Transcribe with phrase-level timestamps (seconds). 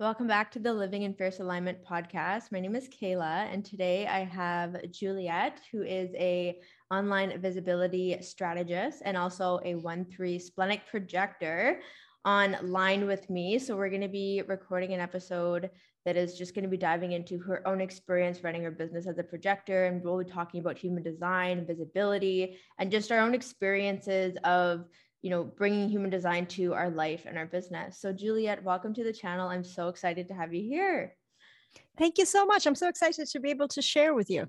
[0.00, 2.52] Welcome back to the Living in Fierce Alignment podcast.
[2.52, 6.58] My name is Kehla, and today I have Juliette, who is a
[6.90, 11.82] online visibility strategist and also a one three splenic projector
[12.24, 13.58] online with me.
[13.58, 15.68] So we're going to be recording an episode
[16.06, 19.18] that is just going to be diving into her own experience running her business as
[19.18, 24.34] a projector, and we'll be talking about human design, visibility, and just our own experiences
[24.44, 24.86] of
[25.22, 27.98] you know, bringing human design to our life and our business.
[28.00, 29.48] So, Juliette, welcome to the channel.
[29.48, 31.14] I'm so excited to have you here.
[31.98, 32.66] Thank you so much.
[32.66, 34.46] I'm so excited to be able to share with you.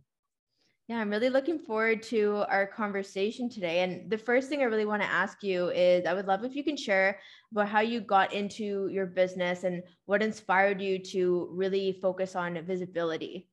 [0.88, 3.81] Yeah, I'm really looking forward to our conversation today.
[3.81, 6.55] And the first thing I really want to ask you is I would love if
[6.55, 7.19] you can share
[7.52, 12.61] about how you got into your business and what inspired you to really focus on
[12.66, 13.47] visibility.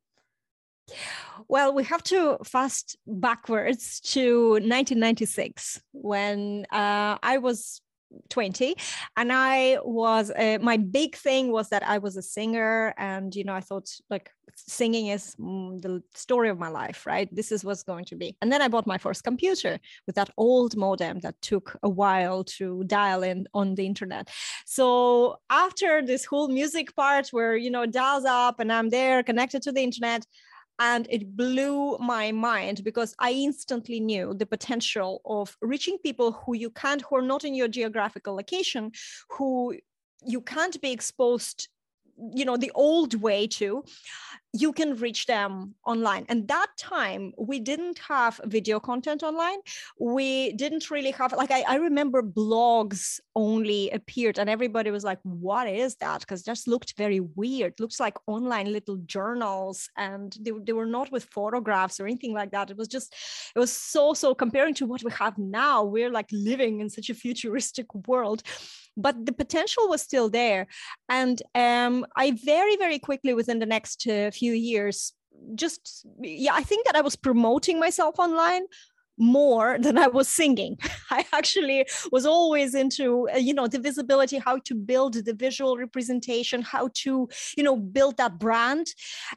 [1.48, 7.80] Well, we have to fast backwards to 1996 when uh, I was
[8.30, 8.74] 20
[9.18, 13.44] and i was uh, my big thing was that i was a singer and you
[13.44, 14.30] know i thought like
[14.66, 17.28] singing is mm, the story of my life right?
[17.34, 18.36] This is what's going to be.
[18.42, 22.44] And then i bought my first computer with that old modem that took a while
[22.44, 24.28] to dial in on the internet.
[24.66, 29.62] So after this whole music part where you know dials up and i'm there connected
[29.62, 30.24] to the internet
[30.78, 36.54] and it blew my mind because i instantly knew the potential of reaching people who
[36.54, 38.90] you can't who are not in your geographical location
[39.30, 39.76] who
[40.24, 41.68] you can't be exposed
[42.34, 43.84] you know the old way to
[44.54, 46.24] you can reach them online.
[46.28, 49.58] And that time we didn't have video content online.
[50.00, 55.18] We didn't really have like i, I remember blogs only appeared and everybody was like
[55.22, 56.20] what is that?
[56.20, 57.74] Because just looked very weird.
[57.78, 62.50] Looks like online little journals and they, they were not with photographs or anything like
[62.52, 62.70] that.
[62.70, 63.14] It was just
[63.54, 67.10] it was so so comparing to what we have now we're like living in such
[67.10, 68.42] a futuristic world
[68.98, 70.66] but the potential was still there.
[71.08, 75.12] And um, I very, very quickly within the next uh, few years,
[75.54, 78.64] just, yeah, I think that I was promoting myself online
[79.18, 80.78] more than I was singing.
[81.10, 85.76] I actually was always into, uh, you know, the visibility, how to build the visual
[85.76, 88.86] representation, how to, you know, build that brand.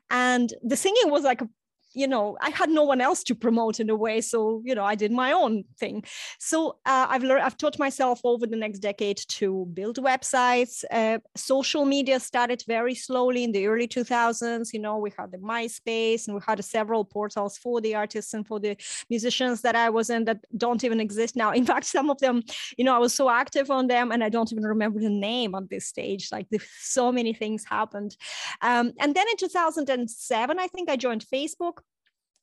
[0.10, 1.50] And the singing was like a
[1.94, 4.84] you know i had no one else to promote in a way so you know
[4.84, 6.04] i did my own thing.
[6.40, 11.20] So uh, i've learned i've taught myself over the next decade to build websites uh,
[11.36, 16.28] social media started very slowly in the early 2000s you know we had the myspace
[16.28, 18.76] and we had several portals for the artists and for the
[19.10, 21.52] musicians that i was in that don't even exist now.
[21.52, 22.44] In fact some of them
[22.78, 25.56] you know i was so active on them and i don't even remember the name
[25.56, 26.48] on this stage like
[26.80, 28.16] so many things happened.
[28.62, 31.81] Um, and then in 2007 i think i joined facebook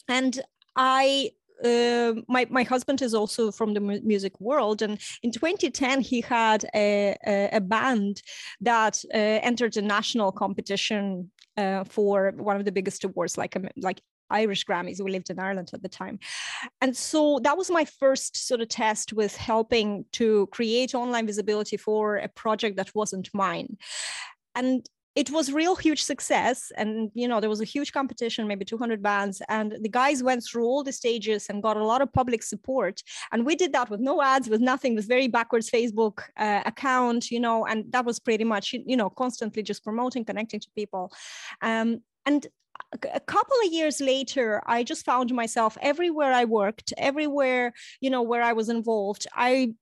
[0.09, 0.41] and
[0.77, 1.33] I
[1.65, 6.65] uh, my my husband is also from the music world, and in 2010 he had
[6.75, 8.23] a a, a band
[8.61, 13.69] that uh, entered a national competition uh, for one of the biggest awards, like um,
[13.77, 15.03] like Irish Grammys.
[15.03, 16.21] We lived in Ireland at the time,
[16.81, 21.77] and so that was my first sort of test with helping to create online visibility
[21.77, 23.79] for a project that wasn't mine.
[24.55, 28.65] And it was real huge success and you know there was a huge competition maybe
[28.65, 32.13] 200 bands and the guys went through all the stages and got a lot of
[32.13, 33.03] public support
[33.33, 37.33] and we did that with no ads with nothing with very backwards facebook uh, account
[37.33, 41.13] you know and that was pretty much you know constantly just promoting connecting to people.
[41.63, 42.47] Um, and
[42.93, 48.23] a couple of years later i just found myself everywhere i worked everywhere you know
[48.23, 49.73] where i was involved i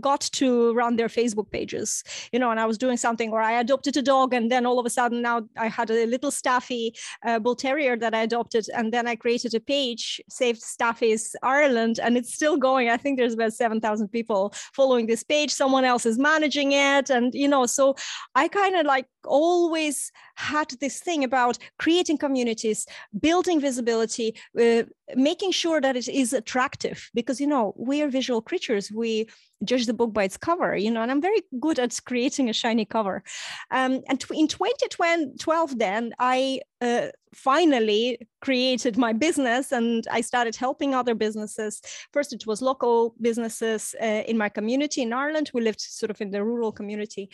[0.00, 3.60] got to run their Facebook pages, you know, and I was doing something or I
[3.60, 6.94] adopted a dog and then all of a sudden now I had a little Staffy
[7.24, 12.00] uh, Bull Terrier that I adopted and then I created a page, Saved Staffies Ireland,
[12.02, 12.88] and it's still going.
[12.88, 15.50] I think there's about 7,000 people following this page.
[15.50, 17.10] Someone else is managing it.
[17.10, 17.94] And, you know, so
[18.34, 22.86] I kind of like always had this thing about creating communities,
[23.20, 24.82] building visibility, uh,
[25.14, 28.90] making sure that it is attractive because, you know, we are visual creatures.
[28.92, 29.28] We
[29.64, 32.52] judge the book by its cover, you know, and I'm very good at creating a
[32.52, 33.22] shiny cover.
[33.70, 40.94] Um, and in 2012, then I uh, finally created my business and I started helping
[40.94, 41.80] other businesses.
[42.12, 45.50] First, it was local businesses uh, in my community in Ireland.
[45.54, 47.30] We lived sort of in the rural community.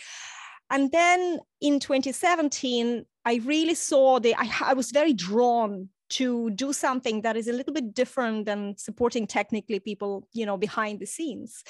[0.70, 6.72] And then in 2017, I really saw the, I, I was very drawn to do
[6.72, 11.06] something that is a little bit different than supporting technically people you know behind the
[11.06, 11.62] scenes.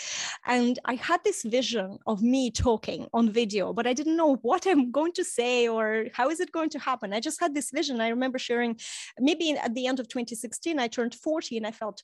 [0.47, 4.67] And i had this vision of me talking on video but i didn't know what
[4.67, 7.13] i'm going to say or how is it going to happen.
[7.13, 8.01] I just had this vision.
[8.01, 8.79] I remember sharing
[9.19, 12.03] maybe at the end of 2016 i turned 40 and i felt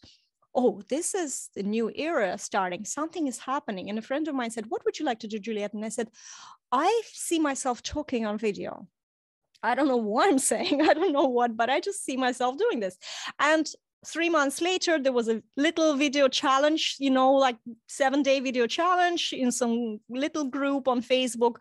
[0.57, 2.85] oh, this is the new era starting.
[2.85, 3.91] Something is happening.
[3.91, 5.75] And a friend of mine said, What would you like to do, Juliette?
[5.75, 6.09] And I said,
[6.73, 8.89] I see myself talking on video.
[9.63, 10.83] I don't know what I'm saying.
[10.83, 12.97] I don't know what, but I just see myself doing this.
[13.39, 13.69] And
[14.07, 17.57] three months later, there was a little video challenge, you know, like
[17.87, 21.57] seven day video challenge in some little group on Facebook.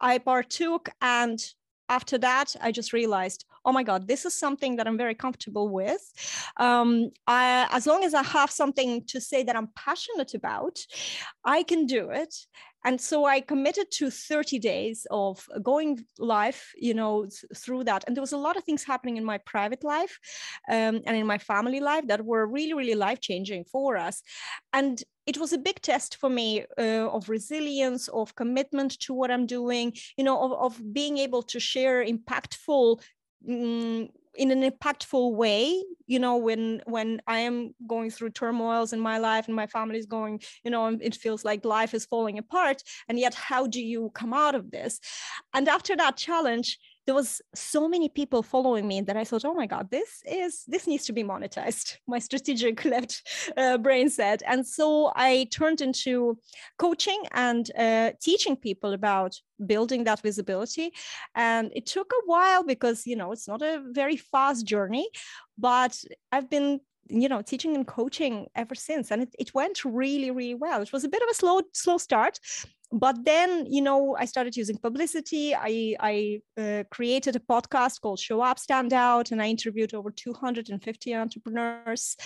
[0.00, 0.88] I partook.
[1.02, 1.38] And
[1.88, 5.68] after that, I just realized, oh my God, this is something that I'm very comfortable
[5.68, 6.02] with.
[6.56, 10.78] Um, I, as long as I have something to say that I'm passionate about,
[11.44, 12.34] I can do it.
[12.84, 18.04] And so i committed to 30 days of going live you know through that.
[18.06, 20.18] And there was a lot of things happening in my private life
[20.70, 24.22] um, and in my family life that were really really life changing for us.
[24.72, 29.30] And it was a big test for me uh, of resilience of commitment to what
[29.30, 32.98] i'm doing you know of, of being able to share impactful
[33.48, 39.00] um, in an impactful way you know when when i am going through turmoils in
[39.00, 42.38] my life and my family is going you know it feels like life is falling
[42.38, 45.00] apart and yet how do you come out of this?
[45.54, 49.54] And after that challenge there was so many people following me that I thought, oh
[49.54, 51.96] my God, this is this needs to be monetized.
[52.06, 53.22] My strategic left
[53.56, 56.36] uh, brain said, and so I turned into
[56.78, 60.92] coaching and uh, teaching people about building that visibility.
[61.34, 65.08] And it took a while because you know it's not a very fast journey,
[65.56, 65.96] but
[66.30, 70.54] I've been you know teaching and coaching ever since and it, it went really really
[70.54, 72.38] well it was a bit of a slow slow start
[72.92, 75.54] but then you know i started using publicity.
[75.54, 80.10] I i uh, created a podcast called show up stand out and i interviewed over
[80.10, 82.16] 250 entrepreneurs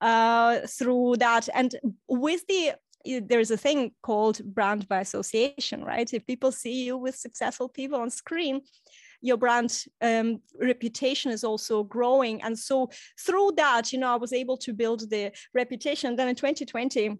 [0.00, 1.48] uh, through that.
[1.54, 1.74] And
[2.08, 2.72] with the
[3.04, 6.12] there's a thing called brand by association right?
[6.12, 8.62] If people see you with successful people on screen
[9.20, 12.40] your brand um, reputation is also growing.
[12.42, 12.88] And so
[13.18, 16.16] through that you know i was able to build the reputation.
[16.16, 17.18] Then in 2020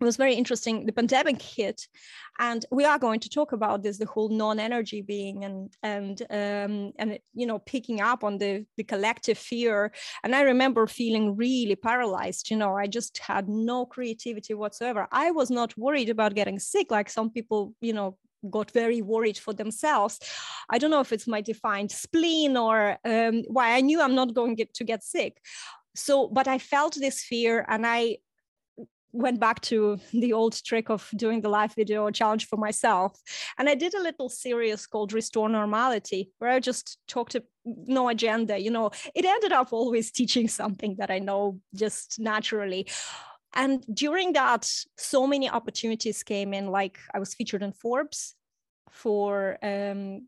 [0.00, 0.84] it was very interesting.
[0.84, 1.88] The pandemic hit
[2.38, 6.92] and we are going to talk about this the whole non-energy being and and um,
[6.98, 9.92] and you know picking up on the the collective fear.
[10.22, 15.08] And i remember feeling really paralyzed you know i just had no creativity whatsoever.
[15.10, 18.18] I was not worried about getting sick like some people you know
[18.50, 20.20] got very worried for themselves.
[20.70, 24.34] I don't know if it's my defined spleen or um, why i knew i'm not
[24.34, 25.38] going get, to get sick.
[25.94, 28.18] So but i felt this fear and i
[29.12, 33.20] went back to the old trick of doing the live video challenge for myself.
[33.58, 38.08] And I did a little series called Restore Normality, where I just talked to no
[38.08, 38.58] agenda.
[38.58, 42.88] You know, it ended up always teaching something that I know just naturally.
[43.54, 46.68] And during that, so many opportunities came in.
[46.68, 48.34] Like I was featured in Forbes
[48.90, 50.26] for um,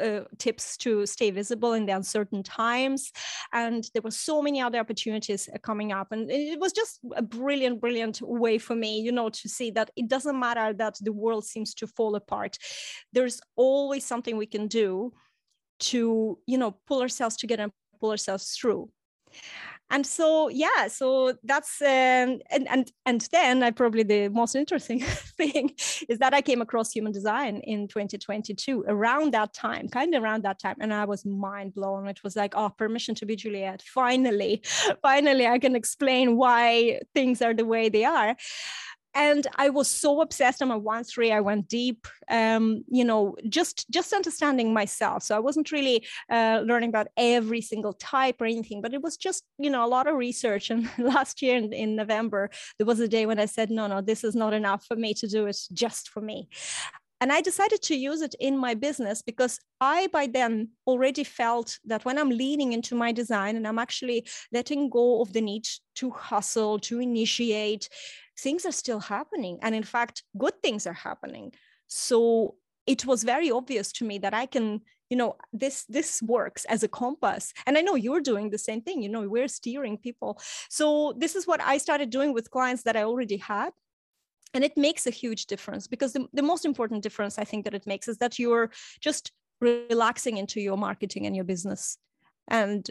[0.00, 3.12] uh, tips to stay visible in the uncertain times.
[3.52, 6.12] And there were so many other opportunities uh, coming up.
[6.12, 9.90] And it was just a brilliant, brilliant way for me, you know, to see that
[9.96, 12.58] it doesn't matter that the world seems to fall apart.
[13.12, 15.12] There's always something we can do
[15.80, 18.90] to, you know, pull ourselves together and pull ourselves through
[19.92, 25.00] and so yeah so that's um, and and and then i probably the most interesting
[25.38, 25.70] thing
[26.08, 30.42] is that i came across human design in 2022 around that time kind of around
[30.42, 32.08] that time and i was mind blown.
[32.08, 33.82] It was like oh permission to be juliette.
[33.82, 34.62] Finally
[35.02, 38.34] finally i can explain why things are the way they are
[39.14, 40.62] and i was so obsessed.
[40.62, 45.22] On my one three i went deep um, you know just just understanding myself.
[45.22, 49.16] So i wasn't really uh, learning about every single type or anything but it was
[49.16, 50.70] just you know a lot of research.
[50.70, 54.00] And last year in, in november there was a day when i said no no
[54.00, 56.48] this is not enough for me to do it just for me.
[57.22, 61.78] And I decided to use it in my business because I, by then, already felt
[61.84, 65.68] that when I'm leaning into my design and I'm actually letting go of the need
[65.94, 67.88] to hustle, to initiate,
[68.38, 69.58] things are still happening.
[69.62, 71.52] And in fact, good things are happening.
[71.86, 76.64] So it was very obvious to me that I can, you know, this this works
[76.64, 77.52] as a compass.
[77.66, 79.02] And I know you're doing the same thing.
[79.02, 80.40] You know, we're steering people.
[80.68, 83.70] So this is what I started doing with clients that I already had.
[84.54, 87.74] And it makes a huge difference because the, the most important difference I think that
[87.74, 88.70] it makes is that you're
[89.00, 91.96] just relaxing into your marketing and your business.
[92.48, 92.90] And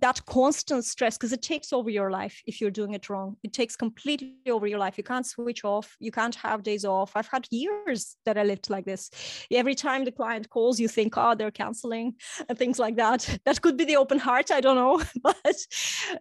[0.00, 3.36] that constant stress because it takes over your life if you're doing it wrong.
[3.42, 4.98] It takes completely over your life.
[4.98, 5.96] You can't switch off.
[6.00, 7.12] You can't have days off.
[7.14, 9.10] I've had years that i lived like this.
[9.50, 12.14] Every time the client calls you think oh they're canceling
[12.48, 13.38] and things like that.
[13.44, 15.02] That could be the open heart i don't know.
[15.22, 15.56] But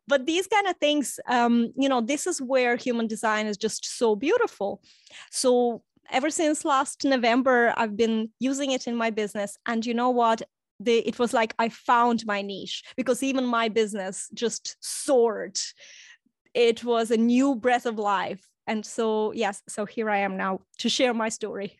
[0.07, 3.97] but these kind of things um, you know this is where human design is just
[3.97, 4.81] so beautiful.
[5.31, 5.81] So
[6.11, 9.57] ever since last November, I've been using it in my business.
[9.65, 10.41] And you know what?
[10.79, 15.57] The it was like I found my niche because even my business just soared.
[16.53, 18.45] It was a new breath of life.
[18.67, 21.77] And so yes, so here I am now to share my story.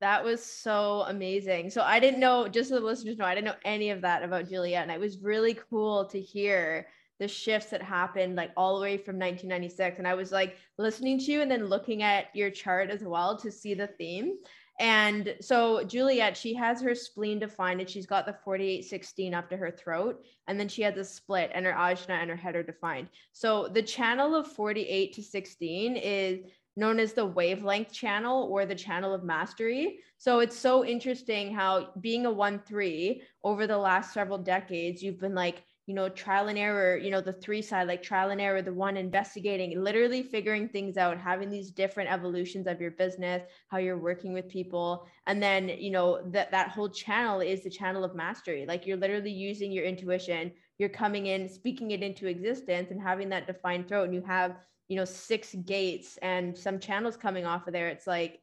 [0.00, 1.70] That was so amazing.
[1.70, 4.22] So I didn't know, just so the listeners know, I didn't know any of that
[4.22, 4.84] about Juliette.
[4.84, 6.86] And it was really cool to hear
[7.18, 9.98] the shifts that happened like all the way from 1996.
[9.98, 13.36] And I was like listening to you and then looking at your chart as well
[13.38, 14.36] to see the theme.
[14.78, 19.56] And so Juliette, she has her spleen defined and she's got the 4816 up to
[19.56, 20.24] her throat.
[20.46, 23.08] And then she has a split and her ajna and her head are defined.
[23.32, 26.40] So the channel of 48 to 16 is
[26.76, 29.98] known as the wavelength channel or the channel of mastery.
[30.16, 35.18] So it's so interesting how being a 1 3 over the last several decades, you've
[35.18, 38.42] been like you know, trial and error, you know, the three side, like trial and
[38.42, 43.42] error, the one investigating, literally figuring things out, having these different evolutions of your business,
[43.68, 45.08] how you're working with people.
[45.26, 48.66] And then, you know, that that whole channel is the channel of mastery.
[48.68, 53.30] Like you're literally using your intuition, you're coming in, speaking it into existence and having
[53.30, 54.04] that defined throat.
[54.04, 54.56] And you have,
[54.88, 57.88] you know, six gates and some channels coming off of there.
[57.88, 58.42] It's like,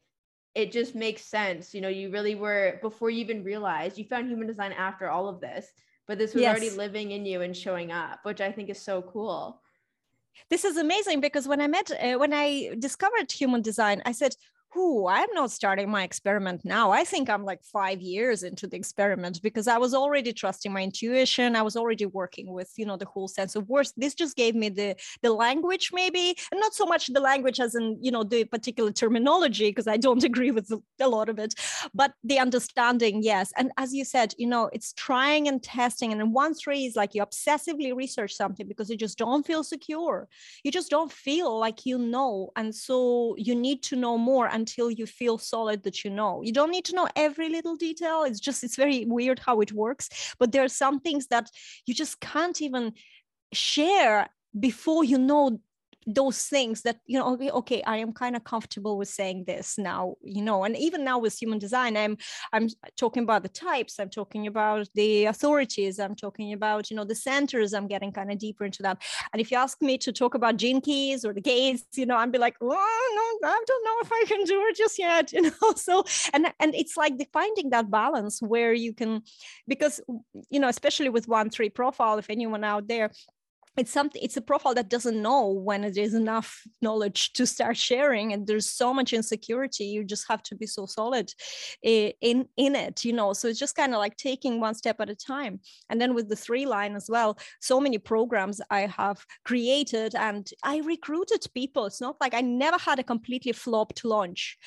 [0.56, 1.74] it just makes sense.
[1.74, 5.28] You know, you really were before you even realized you found human design after all
[5.28, 5.70] of this
[6.06, 6.50] but this was yes.
[6.50, 9.60] already living in you and showing up, which I think is so cool.
[10.50, 14.36] This is amazing because when I met, uh, when I discovered human design, I said,
[14.74, 16.90] Ooh, I'm not starting my experiment now.
[16.90, 20.82] I think I'm like five years into the experiment because I was already trusting my
[20.82, 21.56] intuition.
[21.56, 23.92] I was already working with, you know, the whole sense of worth.
[23.96, 27.74] This just gave me the the language, maybe, and not so much the language as
[27.74, 30.70] in, you know, the particular terminology, because I don't agree with
[31.00, 31.54] a lot of it,
[31.94, 33.52] but the understanding, yes.
[33.56, 36.12] And as you said, you know, it's trying and testing.
[36.12, 39.64] And then one three is like you obsessively research something because you just don't feel
[39.64, 40.28] secure.
[40.64, 42.50] You just don't feel like you know.
[42.56, 46.42] And so you need to know more and until you feel solid that you know.
[46.42, 49.72] You don't need to know every little detail it's just it's very weird how it
[49.72, 51.46] works but there are some things that
[51.86, 52.84] you just can't even
[53.52, 55.60] share before you know
[56.06, 59.76] those things that you know okay, okay i am kind of comfortable with saying this
[59.76, 62.16] now you know and even now with human design i'm
[62.52, 67.04] i'm talking about the types i'm talking about the authorities i'm talking about you know
[67.04, 69.02] the centers i'm getting kind of deeper into that.
[69.32, 72.16] And if you ask me to talk about gene keys or the gates you know
[72.16, 75.32] i'd be like oh no i don't know if i can do it just yet
[75.32, 79.22] you know so and and it's like the finding that balance where you can
[79.66, 80.00] because
[80.50, 83.10] you know especially with one three profile if anyone out there
[83.76, 88.32] it's something it's a profile that doesn't know when there's enough knowledge to start sharing
[88.32, 91.30] and there's so much insecurity you just have to be so solid
[91.82, 93.32] in in it you know?
[93.32, 95.60] So it's just kind of like taking one step at a time.
[95.90, 100.48] And then with the three line as well so many programs i have created and
[100.62, 101.86] i recruited people.
[101.86, 104.58] It's not like i never had a completely flopped launch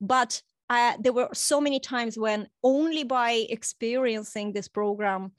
[0.00, 0.40] but
[0.70, 5.32] uh, there were so many times when only by experiencing this program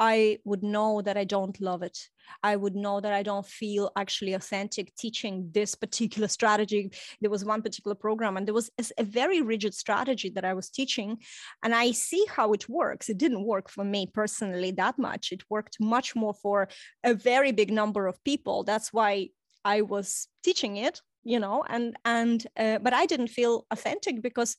[0.00, 1.98] I would know that I don't love it.
[2.42, 6.90] I would know that I don't feel actually authentic teaching this particular strategy.
[7.20, 10.70] There was one particular program, and there was a very rigid strategy that I was
[10.70, 11.18] teaching.
[11.62, 13.10] And I see how it works.
[13.10, 15.32] It didn't work for me personally that much.
[15.32, 16.68] It worked much more for
[17.04, 18.64] a very big number of people.
[18.64, 19.28] That's why
[19.64, 24.56] I was teaching it you know and and uh, but i didn't feel authentic because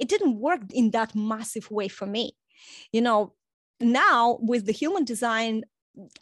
[0.00, 2.32] it didn't work in that massive way for me
[2.92, 3.32] you know
[3.80, 5.64] now with the human design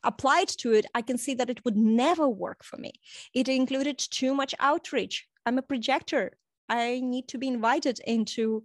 [0.03, 2.93] applied to it, I can see that it would never work for me.
[3.35, 5.27] It included too much outreach.
[5.47, 6.33] I'm a projector.
[6.69, 8.65] I need to be invited into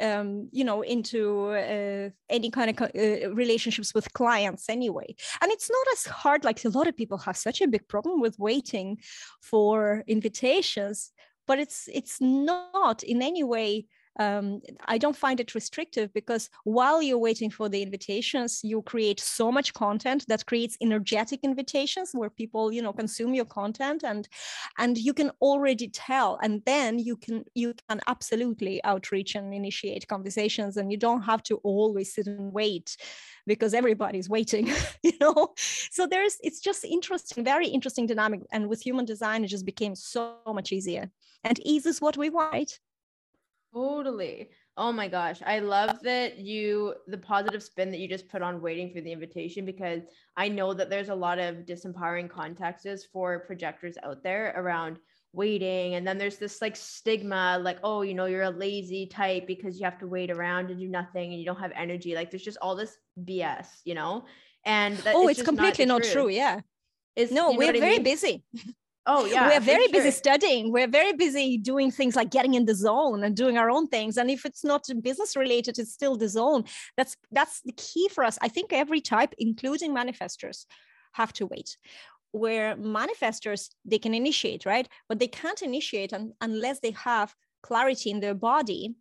[0.00, 5.70] um, you know into uh, any kind of uh, relationships with clients anyway and it's
[5.70, 8.98] not as hard like a lot of people have such a big problem with waiting
[9.40, 11.12] for invitations
[11.46, 13.86] but it's it's not in any way
[14.18, 19.18] um, I don't find it restrictive because while you're waiting for the invitations, you create
[19.20, 24.28] so much content that creates energetic invitations where people, you know, consume your content and
[24.78, 26.38] and you can already tell.
[26.42, 31.42] And then you can you can absolutely outreach and initiate conversations, and you don't have
[31.44, 32.96] to always sit and wait
[33.46, 35.52] because everybody's waiting you know?
[35.56, 38.40] So there's it's just interesting very interesting dynamic.
[38.52, 41.10] And with human design it just became so much easier.
[41.42, 42.78] And ease is what we want
[43.74, 44.50] Totally.
[44.76, 45.40] Oh my gosh.
[45.44, 49.10] I love that you, the positive spin that you just put on waiting for the
[49.10, 50.02] invitation, because
[50.36, 54.98] I know that there's a lot of disempowering contexts for projectors out there around
[55.32, 55.94] waiting.
[55.94, 59.78] And then there's this like stigma, like, oh, you know, you're a lazy type because
[59.78, 62.14] you have to wait around and do nothing and you don't have energy.
[62.14, 64.24] Like there's just all this BS, you know?
[64.64, 66.28] And that, oh, it's, it's completely not, not true.
[66.28, 66.60] Yeah.
[67.16, 68.02] It's, no, we're very mean?
[68.04, 68.44] busy.
[69.06, 69.48] Oh yeah.
[69.48, 70.72] We're very busy studying.
[70.72, 74.16] We're very busy doing things like getting in the zone and doing our own things.
[74.16, 76.64] And if it's not business related, it's still the zone.
[76.96, 78.38] That's that's the key for us.
[78.40, 80.64] I think every type, including manifestors,
[81.12, 81.76] have to wait.
[82.32, 84.88] Where manifestors, they can initiate, right?
[85.08, 88.94] But they can't initiate un- unless they have clarity in their body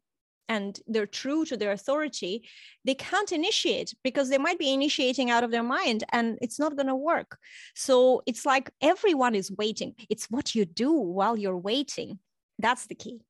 [0.49, 2.47] and they're true to their authority,
[2.85, 6.75] they can't initiate because they might be initiating out of their mind and it's not
[6.75, 7.37] going to work.
[7.75, 9.95] So it's like everyone is waiting.
[10.09, 12.19] It's what you do while you're waiting.
[12.59, 13.21] That's the key.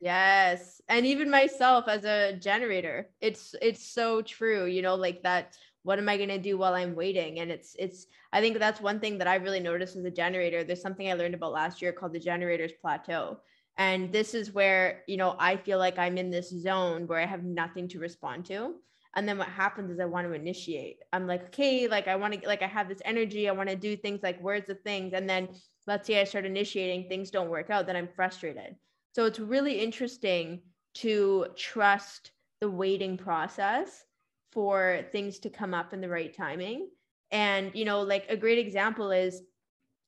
[0.00, 0.80] Yes.
[0.88, 5.98] And even myself as a generator, it's it's so true, you know, like that what
[5.98, 7.40] am I going to do while I'm waiting?
[7.40, 10.64] And it's it's I think that's one thing that I really noticed as a generator.
[10.64, 13.40] There's something I learned about last year called the generator's plateau
[13.80, 17.24] and this is where, you know, I feel like I'm in this zone where I
[17.24, 18.74] have nothing to respond to.
[19.16, 20.98] And then what happens is I want to initiate.
[21.14, 23.48] I'm like, okay, like I want to, like I have this energy.
[23.48, 25.14] I want to do things like words of things.
[25.14, 25.48] And then
[25.86, 28.76] let's say I start initiating, things don't work out, then I'm frustrated.
[29.14, 30.60] So it's really interesting
[30.96, 34.04] to trust the waiting process
[34.52, 36.90] for things to come up in the right timing.
[37.30, 39.40] And, you know, like a great example is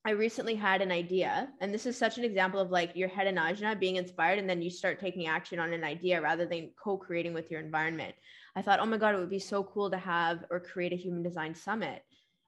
[0.05, 3.25] I recently had an idea, and this is such an example of like your head
[3.25, 6.71] and ajna being inspired, and then you start taking action on an idea rather than
[6.75, 8.13] co-creating with your environment.
[8.53, 10.97] I thought, oh my god, it would be so cool to have or create a
[10.97, 12.03] human design summit.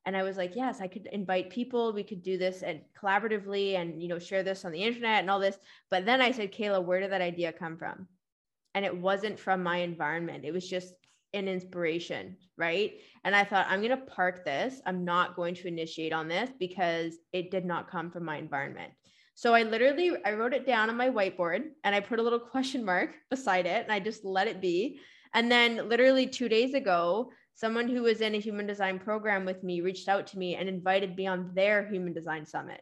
[0.05, 1.93] And I was like, yes, I could invite people.
[1.93, 5.29] We could do this and collaboratively, and you know, share this on the internet and
[5.29, 5.57] all this.
[5.89, 8.09] But then I said, Kehla, where did that idea come from?
[8.73, 10.43] And it wasn't from my environment.
[10.43, 10.93] It was just
[11.35, 12.93] an inspiration, right?
[13.23, 14.81] And I thought, I'm going to park this.
[14.85, 18.91] I'm not going to initiate on this because it did not come from my environment.
[19.35, 22.39] So I literally I wrote it down on my whiteboard and I put a little
[22.51, 24.99] question mark beside it and I just let it be.
[25.33, 29.63] And then literally 2 days ago, someone who was in a human design program with
[29.63, 32.81] me reached out to me and invited me on their human design summit.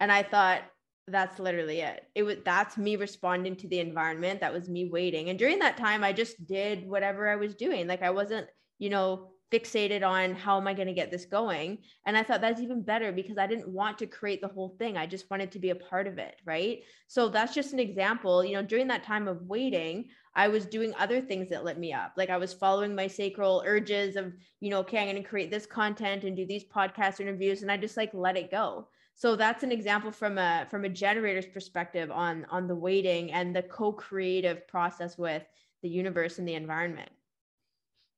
[0.00, 0.62] And I thought,
[1.10, 2.04] that's literally it.
[2.14, 4.40] It was that's me responding to the environment.
[4.40, 5.28] That was me waiting.
[5.28, 7.86] And during that time i just did whatever i was doing.
[7.86, 8.46] Like i wasn't
[8.78, 11.78] you know fixated on how am i going to get this going.
[12.06, 14.96] And i thought that's even better because i didn't want to create the whole thing.
[14.96, 16.80] I just wanted to be a part of it right?
[17.06, 20.92] So that's just an example you know during that time of waiting i was doing
[20.98, 22.12] other things that lit me up.
[22.16, 25.50] Like i was following my sacral urges of you know okay i'm going to create
[25.50, 29.34] this content and do these podcast interviews and i just like let it go so
[29.34, 33.62] that's an example from a from a generator's perspective on on the waiting and the
[33.62, 35.42] co-creative process with
[35.82, 37.10] the universe and the environment.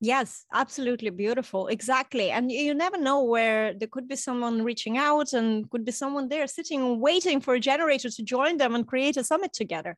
[0.02, 1.68] Yes absolutely beautiful.
[1.68, 2.30] Exactly.
[2.30, 6.28] And you never know where there could be someone reaching out and could be someone
[6.28, 9.96] there sitting waiting for a generator to join them and create a summit together.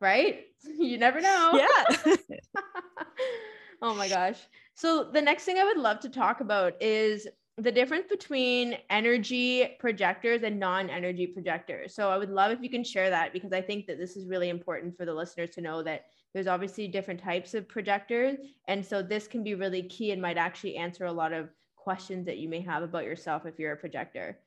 [0.00, 0.46] Right?
[0.78, 1.62] You never know.
[1.62, 2.14] Yeah.
[3.82, 4.38] Oh my gosh.
[4.74, 7.26] So the next thing i would love to talk about is
[7.60, 11.94] the difference between energy projectors and non-energy projectors.
[11.94, 14.26] So I would love if you can share that because I think that this is
[14.26, 18.84] really important for the listeners to know that there's obviously different types of projectors and
[18.84, 22.38] so this can be really key and might actually answer a lot of questions that
[22.38, 24.38] you may have about yourself if you're a projector.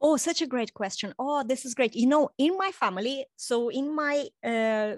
[0.00, 1.12] Oh, such a great question.
[1.18, 1.96] Oh, this is great.
[1.96, 4.94] You know, in my family, so in my uh,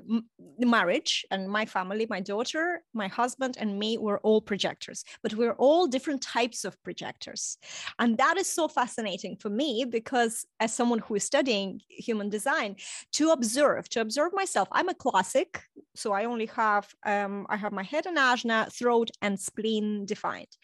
[0.58, 5.54] marriage and my family, my daughter, my husband, and me were all projectors, but we're
[5.54, 7.56] all different types of projectors.
[7.98, 12.76] And that is so fascinating for me because, as someone who is studying human design,
[13.12, 15.62] to observe, to observe myself, I'm a classic.
[15.96, 20.54] So I only have, um, I have my head and ajna, throat, and spleen defined.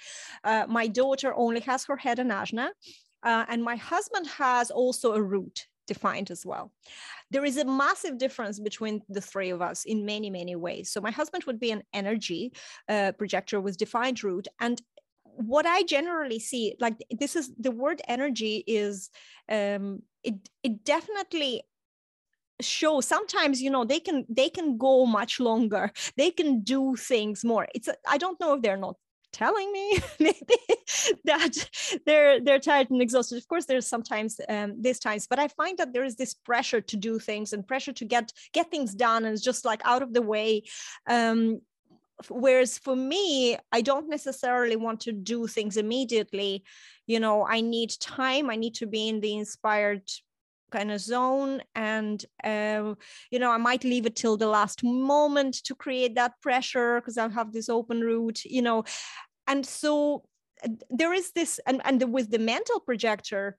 [0.44, 2.68] Uh, my daughter only has her head and ajna
[3.22, 6.72] uh, and my husband has also a root defined as well.
[7.31, 10.90] There is a massive difference between the three of us in many, many ways.
[10.90, 12.52] So my husband would be an energy
[12.88, 14.48] uh, projector with defined root.
[14.61, 14.81] And
[15.24, 19.11] what I generally see, like this is the word energy is,
[19.48, 21.62] um, it, it definitely
[22.61, 27.44] show sometimes you know they can they can go much longer they can do things
[27.44, 28.96] more it's I don't know if they're not
[29.37, 30.61] telling me maybe
[31.25, 31.55] that
[32.07, 33.37] they're they're tired and exhausted.
[33.37, 36.81] Of course there's sometimes um, these times but i find that there is this pressure
[36.81, 40.03] to do things and pressure to get get things done and it's just like out
[40.03, 40.62] of the way.
[41.07, 41.61] Um,
[42.31, 46.64] whereas for me i don't necessarily want to do things immediately.
[47.07, 48.49] You know i need time.
[48.49, 50.09] I need to be in the inspired
[50.70, 52.94] kind of zone and uh,
[53.31, 57.16] you know i might leave it till the last moment to create that pressure because
[57.18, 58.85] i have this open root you know
[59.46, 60.24] and so
[60.64, 63.59] uh, there is this and, and with the mental projector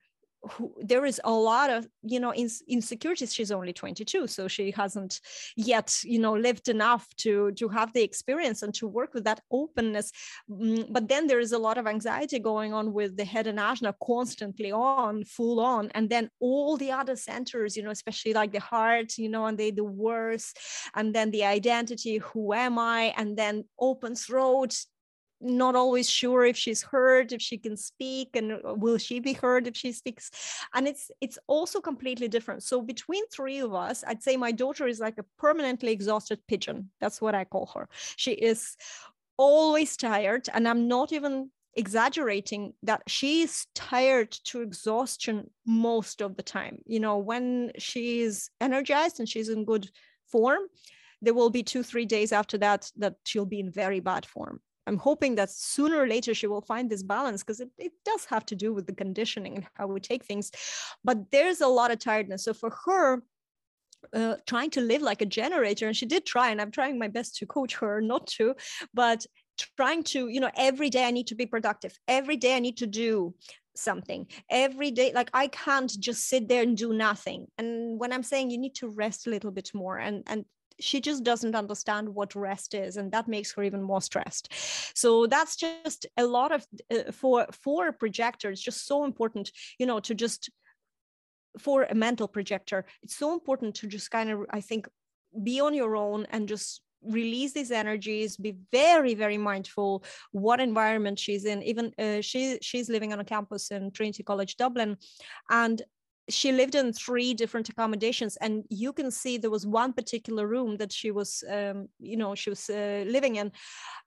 [0.52, 3.34] who, there is a lot of you know in, insecurities.
[3.34, 5.20] She's only 22 so she hasn't
[5.56, 9.42] yet you know lived enough to to have the experience and to work with that
[9.52, 10.12] openness.
[10.50, 13.60] Mm, but then there is a lot of anxiety going on with the head and
[13.60, 15.90] ajna constantly on full on.
[15.94, 19.58] And then all the other centers you know especially like the heart you know and
[19.58, 20.54] they the worse
[20.96, 23.14] and then the identity who am i?
[23.18, 24.76] And then open throat
[25.40, 29.34] not always sure if she's heard if she can speak and uh, will she be
[29.34, 30.32] heard if she speaks.
[30.74, 32.64] And it's it's also completely different.
[32.64, 36.90] So between three of us i'd say my daughter is like a permanently exhausted pigeon.
[37.00, 37.88] That's what i call her.
[38.16, 38.76] She is
[39.38, 46.42] always tired and i'm not even exaggerating that she's tired to exhaustion most of the
[46.42, 46.80] time.
[46.86, 49.90] You know when she's energized and she's in good
[50.32, 50.62] form
[51.22, 54.60] there will be two three days after that that she'll be in very bad form
[54.88, 58.26] I'm hoping that sooner or later she will find this balance because it, it does
[58.26, 60.52] have to do with the conditioning and how we take things.
[61.04, 62.46] But there's a lot of tiredness.
[62.46, 63.24] So for her,
[64.14, 67.08] uh, trying to live like a generator, and she did try, and I'm trying my
[67.08, 68.56] best to coach her not to,
[68.94, 69.26] but
[69.76, 71.98] trying to, you know, every day I need to be productive.
[72.08, 73.34] Every day I need to do
[73.78, 78.24] something every day like i can't just sit there and do nothing and when i'm
[78.24, 80.46] saying you need to rest a little bit more and and
[80.80, 84.54] she just doesn't understand what rest is and that makes her even more stressed.
[84.96, 89.52] So that's just a lot of uh, for for a projector it's just so important
[89.80, 90.50] you know to just
[91.60, 94.88] for a mental projector it's so important to just kind of i think
[95.44, 101.18] be on your own and just release these energies be very very mindful what environment
[101.20, 101.62] she's in.
[101.64, 104.98] Even uh, she she's living on a campus in trinity college dublin
[105.50, 105.82] and
[106.30, 110.78] she lived in three different accommodations and you can see there was one particular room
[110.78, 113.52] that she was um, you know she was uh, living in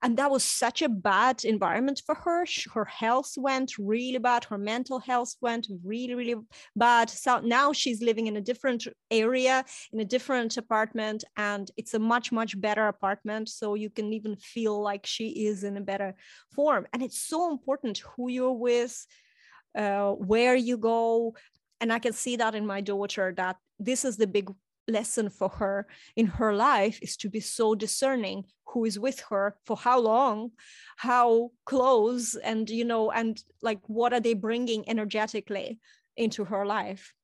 [0.02, 2.44] and that was such a bad environment for her.
[2.72, 6.36] Her health went really bad her mental health went really really
[6.76, 7.08] bad.
[7.08, 11.98] So now she's living in a different area in a different apartment and it's a
[11.98, 16.14] much much better apartment so you can even feel like she is in a better
[16.54, 16.86] form.
[16.92, 19.06] And it's so important who you're with
[19.76, 21.34] uh, where you go
[21.80, 24.50] and i can see that in my daughter that this is the big
[24.88, 29.56] lesson for her in her life is to be so discerning who is with her
[29.64, 30.50] for how long
[30.96, 35.78] how close and you know and like what are they bringing energetically
[36.16, 37.14] into her life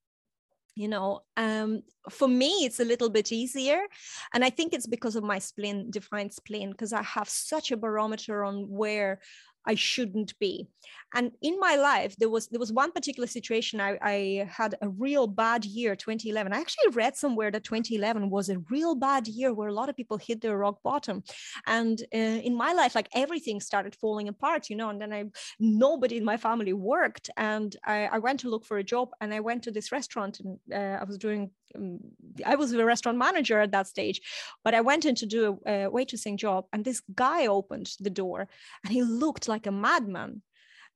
[0.76, 1.22] you know?
[1.36, 3.80] Um, for me it's a little bit easier.
[4.32, 7.76] And i think it's because of my spleen defined spleen because i have such a
[7.76, 9.20] barometer on where
[9.66, 10.68] I shouldn't be.
[11.14, 13.80] And in my life, there was there was one particular situation.
[13.80, 16.52] I, I had a real bad year, 2011.
[16.52, 19.96] I actually read somewhere that 2011 was a real bad year where a lot of
[19.96, 21.22] people hit their rock bottom.
[21.66, 24.90] And uh, in my life, like everything started falling apart, you know.
[24.90, 25.24] And then I
[25.58, 29.10] nobody in my family worked, and I, I went to look for a job.
[29.20, 31.50] And I went to this restaurant, and uh, I was doing
[32.44, 34.20] I was a restaurant manager at that stage,
[34.64, 38.10] but I went in to do a, a waitressing job, and this guy opened the
[38.10, 38.48] door,
[38.84, 40.42] and he looked like a madman,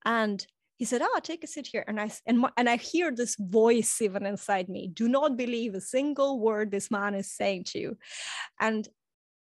[0.04, 0.44] and
[0.76, 3.10] he said, "Ah, oh, take a seat here." And I and my, and I hear
[3.10, 7.64] this voice even inside me: "Do not believe a single word this man is saying
[7.64, 7.98] to you."
[8.58, 8.88] And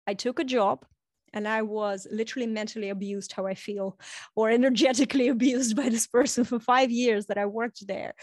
[0.06, 0.86] I took a job,
[1.34, 3.98] and I was literally mentally abused, how I feel,
[4.34, 8.14] or energetically abused by this person for five years that I worked there.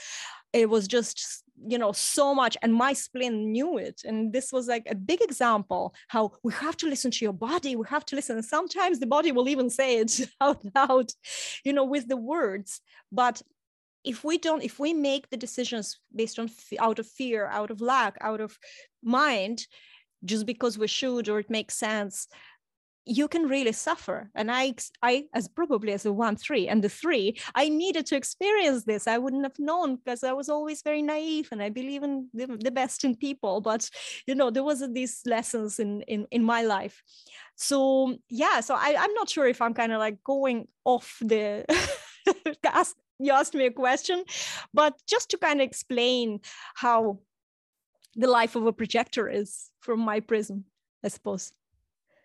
[0.55, 4.01] It was just you know so much and my spleen knew it.
[4.05, 7.75] And this was like a big example how we have to listen to your body.
[7.75, 8.37] We have to listen.
[8.37, 11.11] And sometimes the body will even say it out loud
[11.65, 12.81] you know with the words.
[13.11, 13.41] But
[14.05, 17.81] if we don't if we make the decisions based on out of fear out of
[17.81, 18.57] lack out of
[19.03, 19.65] mind
[20.23, 22.27] just because we should or it makes sense
[23.05, 24.29] you can really suffer.
[24.35, 28.15] And i i as probably as a one three and the three i needed to
[28.15, 29.07] experience this.
[29.07, 32.47] I wouldn't have known because i was always very naive and i believe in the,
[32.47, 33.61] the best in people.
[33.61, 33.89] But
[34.27, 37.03] you know there was these lessons in in in my life.
[37.55, 41.65] So yeah so I, i'm not sure if i'm kind of like going off the
[42.65, 44.23] ask you asked me a question
[44.73, 46.39] but just to kind of explain
[46.75, 47.19] how
[48.15, 50.65] the life of a projector is from my prism
[51.03, 51.53] i suppose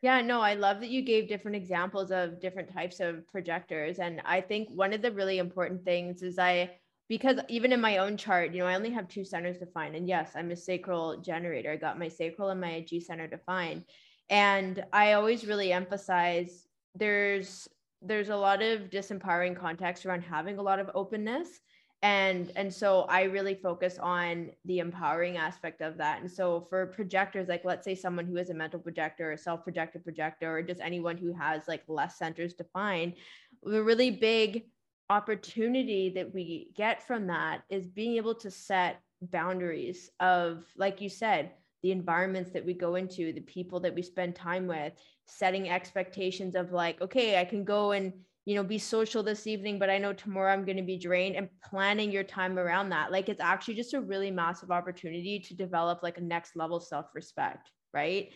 [0.02, 3.98] yeah, no, I love that you gave different examples of different types of projectors.
[3.98, 6.70] And I think one of the really important things is I,
[7.08, 9.96] because even in my own chart, you know, I only have two centers defined.
[9.96, 11.70] And yes, I'm a sacral generator.
[11.72, 13.84] I got my sacral and my G center defined.
[14.30, 17.68] And I always really emphasize there's
[18.02, 21.60] there's a lot of disempowering context around having a lot of openness
[22.02, 26.20] and and so i really focus on the empowering aspect of that.
[26.20, 30.02] And so for projectors like let's say someone who is a mental projector or self-projected
[30.02, 33.14] projector or just anyone who has like less centers defined
[33.62, 34.66] the really big
[35.10, 41.08] opportunity that we get from that is being able to set boundaries of like you
[41.08, 41.50] said
[41.82, 44.92] the environments that we go into the people that we spend time with
[45.26, 48.12] setting expectations of like okay i can go and
[48.46, 51.36] you know be social this evening but i know tomorrow i'm going to be drained
[51.36, 53.12] and planning your time around that.
[53.12, 57.70] Like it's actually just a really massive opportunity to develop like a next level self-respect
[57.92, 58.30] right?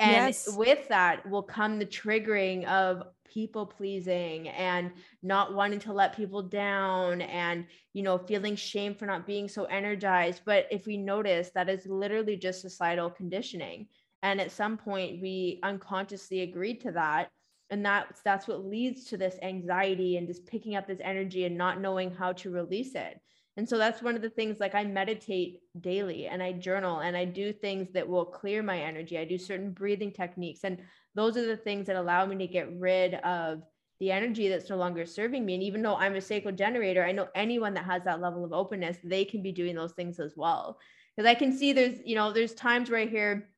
[0.00, 0.56] And yes.
[0.56, 4.90] with that will come the triggering of people pleasing and
[5.22, 9.64] not wanting to let people down and you know feeling shame for not being so
[9.64, 10.42] energized.
[10.44, 13.86] But if we notice that is literally just societal conditioning.
[14.22, 17.30] And at some point we unconsciously agreed to that
[17.70, 21.56] and that's that's what leads to this anxiety and just picking up this energy and
[21.56, 23.20] not knowing how to release it
[23.56, 27.16] and so that's one of the things like I meditate daily and I journal and
[27.16, 29.16] I do things that will clear my energy.
[29.16, 30.64] I do certain breathing techniques.
[30.64, 30.78] And
[31.14, 33.62] those are the things that allow me to get rid of
[34.00, 35.54] the energy that's no longer serving me.
[35.54, 38.52] And even though I'm a sacral generator, I know anyone that has that level of
[38.52, 40.76] openness, they can be doing those things as well.
[41.16, 43.48] Because I can see there's, you know, there's times where I hear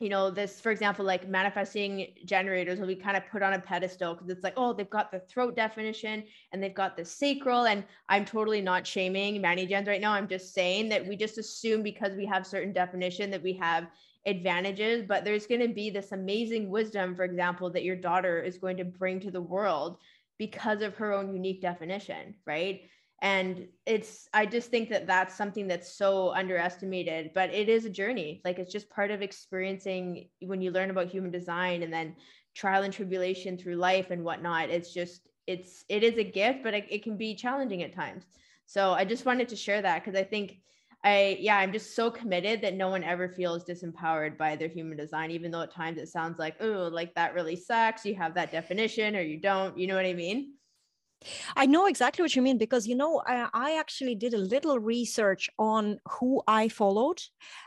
[0.00, 3.58] you know, this, for example, like manifesting generators will be kind of put on a
[3.58, 7.66] pedestal because it's like, oh, they've got the throat definition and they've got the sacral.
[7.66, 10.12] And I'm totally not shaming mani gens right now.
[10.12, 13.88] I'm just saying that we just assume because we have certain definition that we have
[14.24, 18.56] advantages, but there's going to be this amazing wisdom, for example, that your daughter is
[18.56, 19.98] going to bring to the world
[20.38, 22.88] because of her own unique definition, right?
[23.22, 27.90] And it's i just think that that's something that's so underestimated but it is a
[27.90, 28.40] journey.
[28.44, 32.16] Like it's just part of experiencing when you learn about human design and then
[32.54, 34.70] trial and tribulation through life and whatnot.
[34.70, 38.24] It's just it's it is a gift but it, it can be challenging at times.
[38.66, 40.60] So i just wanted to share that because i think
[41.04, 44.96] i yeah i'm just so committed that no one ever feels disempowered by their human
[44.96, 48.06] design even though at times it sounds like oh like that really sucks.
[48.06, 49.76] You have that definition or you don't.
[49.76, 50.54] You know what i mean
[51.56, 54.78] I know exactly what you mean because you know I, I actually did a little
[54.78, 57.20] research on who I followed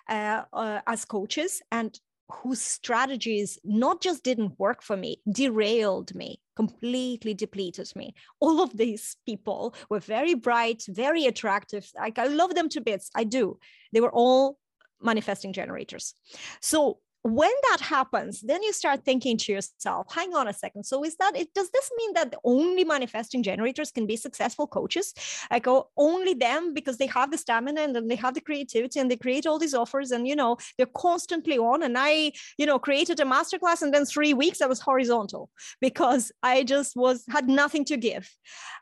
[0.10, 1.98] uh, uh, as coaches and
[2.32, 8.16] whose strategies not just didn't work for me, derailed me, completely depleted me.
[8.39, 11.89] All of these people were very bright, very attractive.
[11.96, 13.10] Like I love them to bits.
[13.16, 13.60] I do.
[13.92, 14.58] They were all
[15.02, 16.16] manifesting generators.
[16.62, 20.84] So when that happens then you start thinking to yourself hang on a second.
[20.84, 24.68] So is that it does this mean that the only manifesting generators can be successful
[24.68, 25.14] coaches?
[25.50, 26.74] I go only them?
[26.74, 29.60] Because they have the stamina and then they have the creativity and they create all
[29.60, 31.84] these offers and you know they're constantly on.
[31.84, 36.32] And i you know created a masterclass and then three weeks i was horizontal because
[36.44, 38.30] i just was had nothing to give.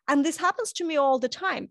[0.08, 1.70] And this happens to me all the time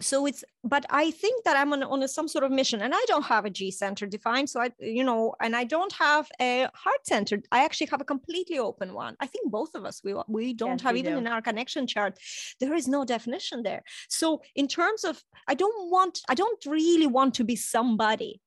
[0.00, 2.94] so it's but i think that i'm on, on a, some sort of mission and
[2.94, 6.28] i don't have a g center defined so i you know and i don't have
[6.40, 10.00] a heart center i actually have a completely open one i think both of us
[10.04, 11.18] we, we don't yes, have even do.
[11.18, 12.16] in our connection chart
[12.60, 17.06] there is no definition there so in terms of i don't want i don't really
[17.06, 18.40] want to be somebody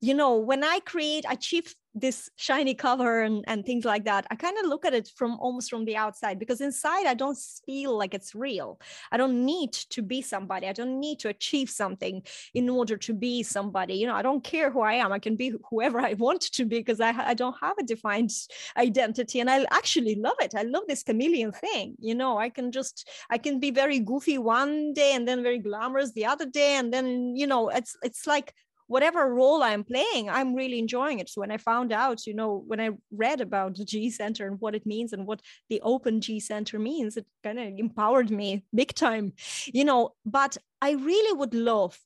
[0.00, 4.26] you know when i create i achieve this shiny cover and, and things like that.
[4.30, 7.38] I kind of look at it from almost from the outside because inside i don't
[7.66, 8.80] feel like it's real.
[9.10, 10.66] I don't need to be somebody.
[10.66, 12.22] I don't need to achieve something
[12.54, 13.94] in order to be somebody.
[13.94, 15.12] You know i don't care who i am.
[15.12, 18.30] I can be whoever i want to be because i, I don't have a defined
[18.76, 20.54] identity and i actually love it.
[20.56, 21.96] I love this chameleon thing.
[21.98, 25.58] You know i can just i can be very goofy one day and then very
[25.58, 28.54] glamorous the other day and then you know it's it's like
[28.88, 31.28] whatever role I'm playing, I'm really enjoying it.
[31.28, 34.60] So when I found out, you know, when I read about the G Center and
[34.60, 38.64] what it means and what the open G Center means, it kind of empowered me
[38.74, 39.34] big time,
[39.66, 40.14] you know.
[40.26, 41.98] But I really would love,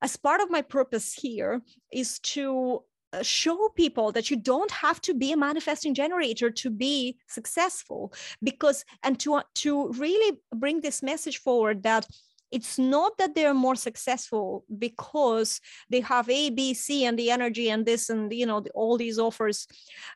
[0.00, 2.82] as part of my purpose here, is to
[3.12, 8.12] uh, show people that you don't have to be a manifesting generator to be successful
[8.42, 12.06] because and to to really bring this message forward that
[12.50, 17.70] it's not that they're more successful because they have a b c and the energy
[17.70, 19.66] and this and you know all these offers.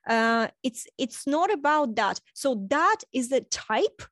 [0.06, 2.20] Uh, it's it's not about that.
[2.34, 4.02] So that is the type.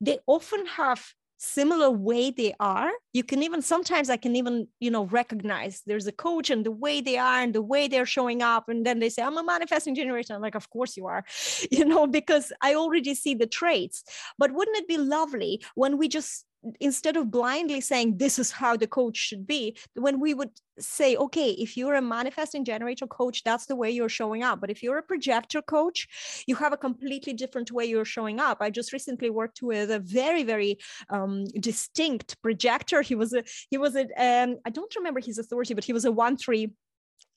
[0.00, 2.90] They often have similar way they are.
[3.12, 6.72] You can even sometimes i can even you know recognize there's a coach and the
[6.72, 8.68] way they are and the way they're showing up.
[8.68, 11.24] And then they say i'm a manifesting generation i'm like of course you are.
[11.70, 14.02] You know because i already see the traits.
[14.36, 16.44] But wouldn't it be lovely when we just
[16.80, 21.16] instead of blindly saying this is how the coach should be when we would say
[21.16, 24.60] okay if you're a manifesting generator coach that's the way you're showing up.
[24.60, 28.58] But if you're a projector coach you have a completely different way you're showing up.
[28.60, 30.78] I just recently worked with a very very
[31.10, 33.02] um, distinct projector.
[33.02, 36.04] He was a he was a um, i don't remember his authority but he was
[36.04, 36.70] a one three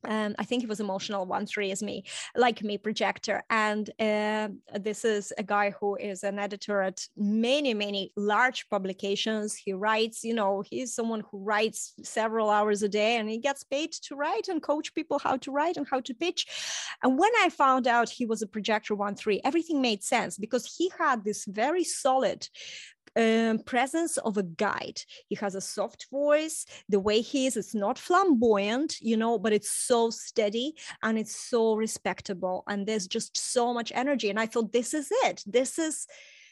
[0.08, 2.04] um, I think it was emotional one three is me,
[2.36, 3.44] like me projector.
[3.50, 9.56] And uh, this is a guy who is an editor at many, many large publications.
[9.56, 13.64] He writes, you know, he's someone who writes several hours a day and he gets
[13.64, 16.48] paid to write and coach people how to write and how to pitch.
[17.04, 20.76] And when I found out he was a projector one three, everything made sense because
[20.78, 22.48] he had this very solid
[23.16, 25.02] um, presence of a guide.
[25.28, 26.66] He has a soft voice.
[26.90, 31.36] The way he is, it's not flamboyant, you know, but it's so steady and it's
[31.36, 32.64] so respectable.
[32.68, 34.30] And there's just so much energy.
[34.30, 35.44] And I thought, this is it.
[35.46, 36.08] This is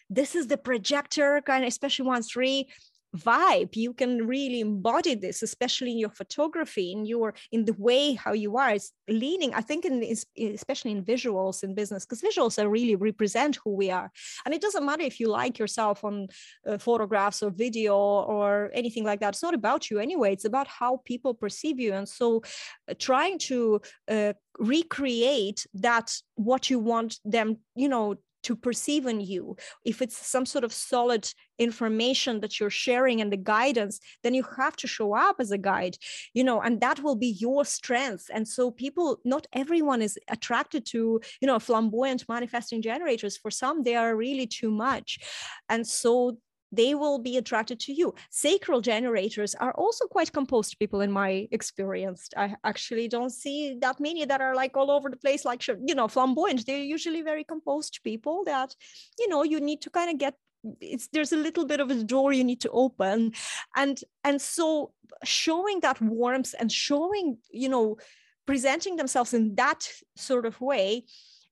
[0.10, 2.68] this is the projector kind of especially once three
[3.16, 8.14] vibe you can really embody this especially in your photography in your in the way
[8.14, 8.72] how you are.
[8.72, 10.04] It's leaning i think in
[10.38, 14.12] especially in visuals in business because visuals are really represent who we are.
[14.46, 16.28] And it doesn't matter if you like yourself on
[16.68, 20.68] uh, photographs or video or anything like that it's not about you anyway it's about
[20.68, 21.94] how people perceive you.
[21.94, 22.44] And so
[22.90, 29.22] uh, trying to uh, recreate that what you want them you know to perceive in
[29.22, 29.56] you.
[29.86, 34.44] If it's some sort of solid information that you're sharing and the guidance then you
[34.56, 35.98] have to show up as a guide
[36.34, 38.30] you know and that will be your strength.
[38.34, 43.38] And so people not everyone is attracted to you know flamboyant manifesting generators.
[43.38, 45.20] For some they are really too much.
[45.68, 46.38] And so
[46.72, 48.14] they will be attracted to you.
[48.30, 52.30] Sacral generators are also quite composed people in my experience.
[52.38, 55.96] I actually don't see that many that are like all over the place, like, you
[55.96, 56.66] know, flamboyant.
[56.66, 58.76] They're usually very composed people that,
[59.18, 60.36] you know, you need to kind of get
[60.82, 63.32] it's there's a little bit of a door you need to open
[63.76, 64.92] and and so
[65.24, 67.98] showing that warmth and showing you know
[68.46, 71.06] presenting themselves in that sort of way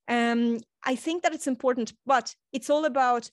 [0.09, 3.29] um i think that it's important but it's all about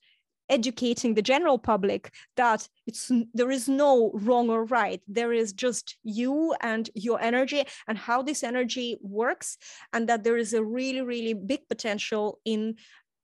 [0.49, 5.01] educating the general public that it's there is no wrong or right.
[5.09, 9.57] There is just you and your energy and how this energy works
[9.93, 12.77] and that there is a really really big potential in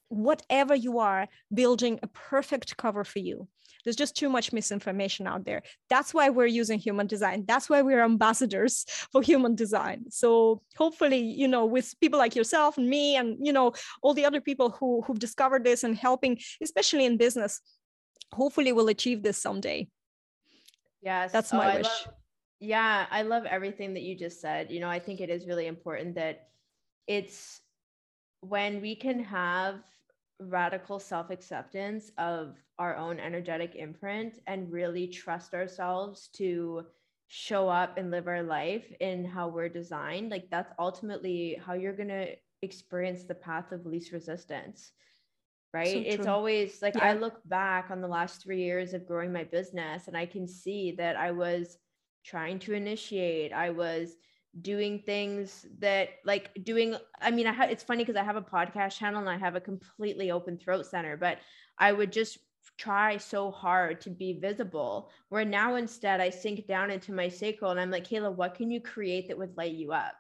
[0.09, 3.47] whatever you are building a perfect cover for you
[3.85, 5.63] there's just too much misinformation out there.
[5.89, 7.45] That's why we're using human design.
[7.47, 10.05] That's why we're ambassadors for human design.
[10.11, 14.25] So hopefully you know with people like yourself and me and you know all the
[14.25, 17.61] other people who who've discovered this and helping especially in business
[18.33, 19.89] hopefully we'll achieve this someday.
[21.03, 21.33] Yes.
[21.33, 21.87] That's oh, my oh, wish.
[21.87, 22.15] love,
[22.61, 24.71] yeah i love everything that you just said.
[24.71, 26.49] You know i think it is really important that
[27.07, 27.61] it's
[28.41, 29.77] when we can have
[30.41, 36.85] radical self acceptance of our own energetic imprint and really trust ourselves to
[37.29, 41.97] show up and live our life in how we're designed, like that's ultimately how you're
[41.97, 44.93] going to experience the path of least resistance.
[45.73, 45.93] Right.
[45.93, 47.11] So it's always like yeah.
[47.11, 50.49] I look back on the last three years of growing my business and I can
[50.49, 51.79] see that I was
[52.25, 54.17] trying to initiate, I was
[54.61, 58.43] doing things that like doing i mean i have it's funny because i have a
[58.43, 61.39] podcast channel and i have a completely open throat center but
[61.79, 62.39] i would just
[62.77, 67.71] try so hard to be visible where now instead i sink down into my sacral
[67.71, 70.15] and i'm like Kehla what can you create that would light you up?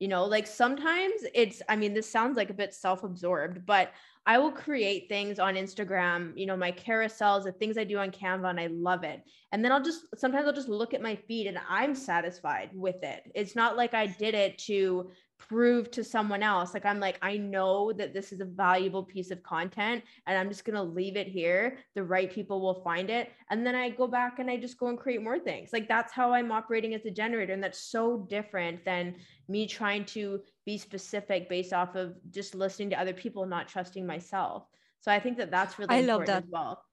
[0.00, 3.92] You know like sometimes it's i mean this sounds like a bit self-absorbed but
[4.28, 8.10] I will create things on Instagram, you know, my carousels, the things I do on
[8.10, 9.22] Canva, and I love it.
[9.52, 13.02] And then I'll just sometimes I'll just look at my feed and I'm satisfied with
[13.02, 13.22] it.
[13.34, 16.74] It's not like I did it to prove to someone else.
[16.74, 20.48] Like I'm like, I know that this is a valuable piece of content and I'm
[20.48, 21.78] just gonna leave it here.
[21.94, 23.30] The right people will find it.
[23.50, 25.70] And then I go back and I just go and create more things.
[25.72, 27.52] Like that's how I'm operating as a generator.
[27.52, 29.14] And that's so different than
[29.48, 34.06] me trying to be specific based off of just listening to other people, not trusting
[34.06, 34.66] myself.
[35.00, 36.42] So I think that that's really I love that.
[36.42, 36.84] as well.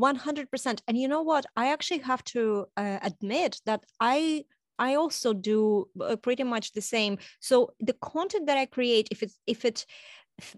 [0.00, 4.42] 100% and you know what i actually have to uh, admit that i
[4.78, 7.18] I also do uh, pretty much the same.
[7.40, 9.86] So the content that I create, if it's if it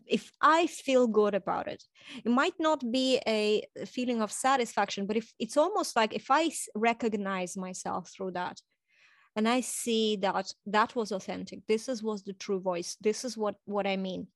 [0.07, 1.85] if I feel good about it,
[2.25, 6.51] it might not be a feeling of satisfaction, but if it's almost like if I
[6.75, 8.61] recognize myself through that,
[9.37, 11.61] and I see that that was authentic.
[11.69, 12.97] This is was the true voice.
[13.01, 14.29] This is what what I mean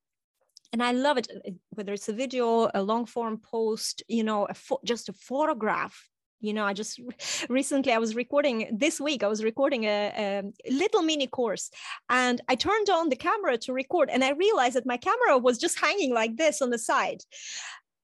[0.73, 1.29] and I love it,
[1.71, 6.09] whether it's a video, a long form post, you know, a fo- just a photograph
[6.43, 7.01] you know i just
[7.49, 11.71] recently i was recording this week i was recording a, a, little mini course
[12.11, 15.57] and i turned on the camera to record and i realized that my camera was
[15.57, 17.23] just hanging like this on the side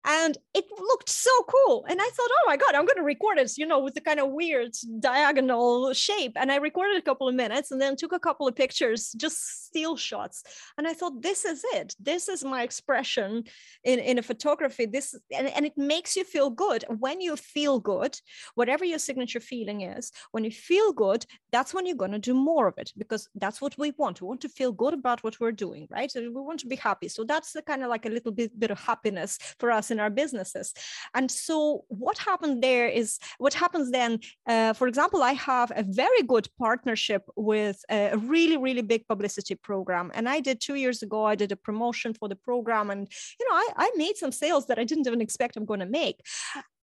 [0.05, 1.85] and it looked so cool.
[1.87, 4.01] And i thought oh my god i'm going to record it you know with the
[4.01, 6.33] kind of weird diagonal shape.
[6.35, 9.65] And i recorded a couple of minutes and then took a couple of pictures just
[9.67, 10.43] still shots.
[10.77, 11.95] And i thought this is it.
[11.99, 13.43] This is my expression
[13.83, 14.85] in, in a photography.
[14.85, 16.83] This and, and it makes you feel good.
[16.87, 18.17] When you feel good
[18.55, 22.33] whatever your signature feeling is when you feel good that's when you're going to do
[22.33, 24.21] more of it because that's what we want.
[24.21, 26.09] We want to feel good about what we're doing right?
[26.09, 27.07] So we want to be happy.
[27.07, 29.99] So that's the kind of like a little bit, bit of happiness for us in
[29.99, 30.73] our businesses.
[31.13, 35.83] And so what happened there is what happens then, uh, for example, I have a
[35.83, 40.11] very good partnership with a really, really big publicity program.
[40.13, 42.89] And I did two years ago, I did a promotion for the program.
[42.89, 43.07] And,
[43.39, 45.85] you know, I, I made some sales that I didn't even expect I'm going to
[45.85, 46.21] make.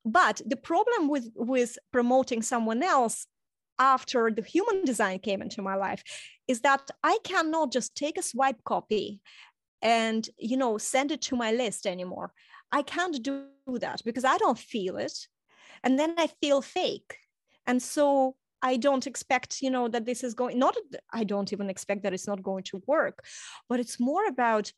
[0.05, 3.27] But the problem with, with promoting someone else
[3.79, 6.03] after the human design came into my life
[6.47, 9.21] is that I cannot just take a swipe copy
[9.81, 12.31] and you know send it to my list anymore
[12.71, 15.27] I can't do that because I don't feel it.
[15.83, 17.17] And then I feel fake.
[17.65, 20.75] And so I don't expect, you know, that this is going, not,
[21.11, 23.25] I don't even expect that it's not going to work,
[23.69, 24.71] but it's more about,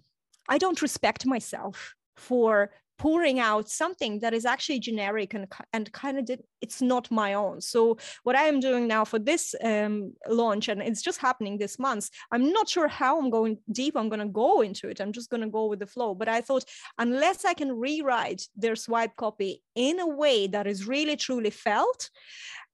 [0.48, 6.20] I don't respect myself for pouring out something that is actually generic and, and kind
[6.20, 7.62] of did, it's not my own.
[7.62, 11.80] So what I am doing now for this um, launch, and it's just happening this
[11.80, 15.02] month, I'm not sure how I'm going deep I'm going to go into it.
[15.02, 16.14] I'm just going to go with the flow.
[16.14, 16.66] But I thought
[16.97, 22.12] unless I can rewrite their swipe copy in a way that is really truly felt,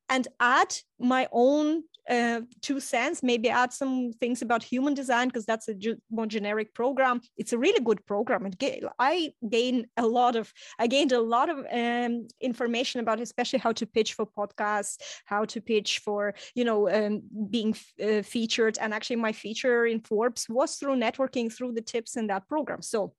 [0.10, 5.46] and add my own uh, two cents, maybe add some things about human design because
[5.46, 7.22] that's a ge- more generic program.
[7.38, 8.46] It's a really good program.
[8.46, 8.56] And
[9.00, 13.72] I gain a lot of, I gained a lot of um, information about especially how
[13.74, 18.78] to pitch for podcasts, how to pitch for, you know, um, being f- uh, featured.
[18.80, 22.82] And actually my feature in Forbes was through networking through the tips in that program.
[22.82, 23.14] So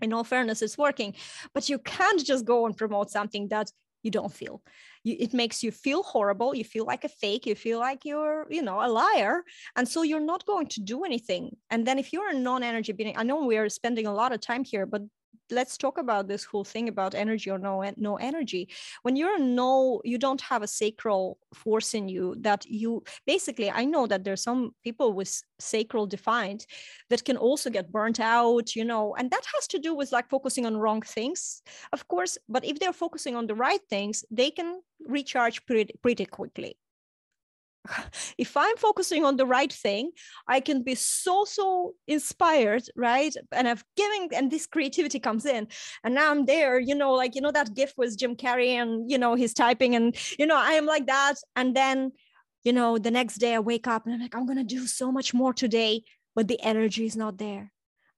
[0.00, 1.14] in all fairness, it's working,
[1.52, 3.70] but you can't just go and promote something that
[4.02, 4.62] you don't feel.
[5.04, 8.46] You, it makes you feel horrible you feel like a fake you feel like you're
[8.50, 9.44] you know a liar
[9.76, 11.56] and so you're not going to do anything.
[11.70, 14.40] And then if you're a non-energy being i know we are spending a lot of
[14.40, 15.02] time here but
[15.50, 18.68] let's talk about this whole thing about energy or no no energy.
[19.02, 23.84] When you're no you don't have a sacral force in you that you basically i
[23.84, 26.66] know that there's some people with sacral defined
[27.08, 30.28] that can also get burnt out you know and that has to do with like
[30.28, 34.50] focusing on wrong things of course but if they're focusing on the right things they
[34.50, 36.76] can recharge pretty, pretty quickly
[38.38, 40.10] if i'm focusing on the right thing
[40.48, 43.34] i can be so so inspired right?
[43.52, 45.68] And i've given and this creativity comes in.
[46.04, 49.10] And now i'm there you know like you know that gift was jim carrey and
[49.10, 51.34] you know he's typing and you know i am like that.
[51.56, 52.12] And then
[52.62, 55.10] you know the next day i wake up and i'm like i'm to do so
[55.10, 56.02] much more today
[56.34, 57.72] but the energy is not there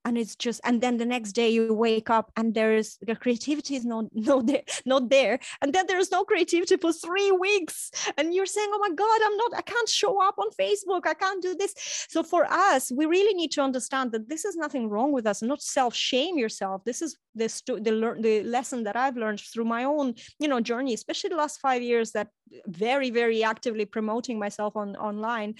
[0.05, 3.75] and it's just and then the next day you wake up and there's the creativity
[3.75, 5.39] is not not there not there.
[5.61, 7.91] And then there's no creativity for three weeks.
[8.17, 11.07] And you're saying oh my god i'm not i can't show up on facebook.
[11.07, 11.73] I can't do this.
[12.09, 15.41] So for us we really need to understand that this is nothing wrong with us.
[15.41, 16.83] Not self shame yourself.
[16.85, 20.93] This is the, the, the lesson that i've learned through my own you know journey
[20.93, 22.27] especially the last five years that
[22.67, 25.55] very very actively promoting myself on online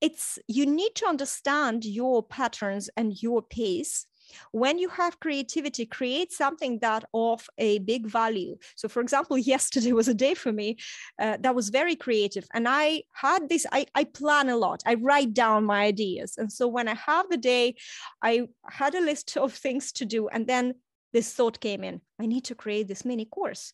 [0.00, 4.06] it's you need to understand your patterns and your pace.
[4.50, 8.56] When you have creativity create something that of a big value.
[8.74, 10.78] So for example yesterday was a day for me
[11.20, 14.82] uh, that was very creative and i had this I, I plan a lot.
[14.84, 16.34] I write down my ideas.
[16.36, 17.76] And so when i have the day
[18.22, 20.74] i had a list of things to do and then
[21.12, 22.00] this thought came in.
[22.20, 23.72] I need to create this mini course.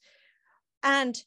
[0.83, 1.21] And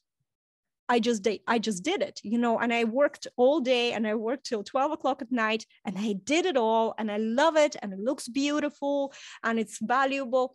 [0.88, 4.06] I just did I just did it, you know, and I worked all day and
[4.06, 7.56] I worked till 12 o'clock at night and I did it all and I love
[7.56, 9.12] it and it looks beautiful
[9.42, 10.54] and it's valuable.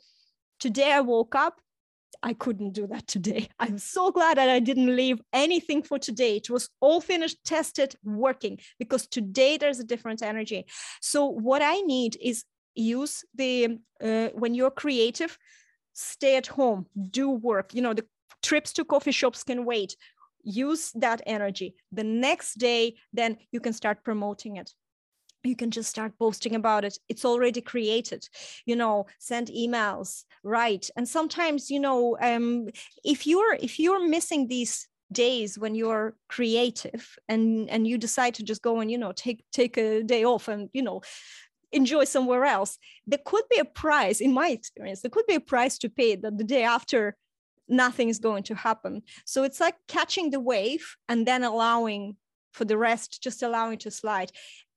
[0.60, 1.60] Today I woke up.
[2.24, 3.50] I couldn't do that today.
[3.60, 6.38] I'm so glad that I didn't leave anything for today.
[6.38, 10.66] It was all finished, tested, working because today there's a different energy.
[11.02, 15.38] So what I need is use the uh, when you're creative,
[15.94, 17.74] stay at home, do work.
[17.74, 18.06] You know, the
[18.42, 19.96] trips to coffee shops can wait
[20.44, 21.76] use that energy.
[21.92, 24.74] The next day then you can start promoting it.
[25.44, 27.00] You can just start posting about it.
[27.10, 28.28] It's already created
[28.66, 30.90] you know send emails write.
[30.96, 32.70] And sometimes you know um,
[33.04, 38.44] if you're if you're missing these days when you're creative and and you decide to
[38.44, 41.02] just go and you know take take a day off and you know
[41.72, 42.78] enjoy somewhere else
[43.08, 46.16] there could be a price in my experience there could be a price to pay
[46.16, 47.16] that the day after
[47.72, 49.02] nothing is going to happen.
[49.26, 52.18] So it's like catching the wave and then allowing
[52.52, 54.32] for the rest, just allowing to slide.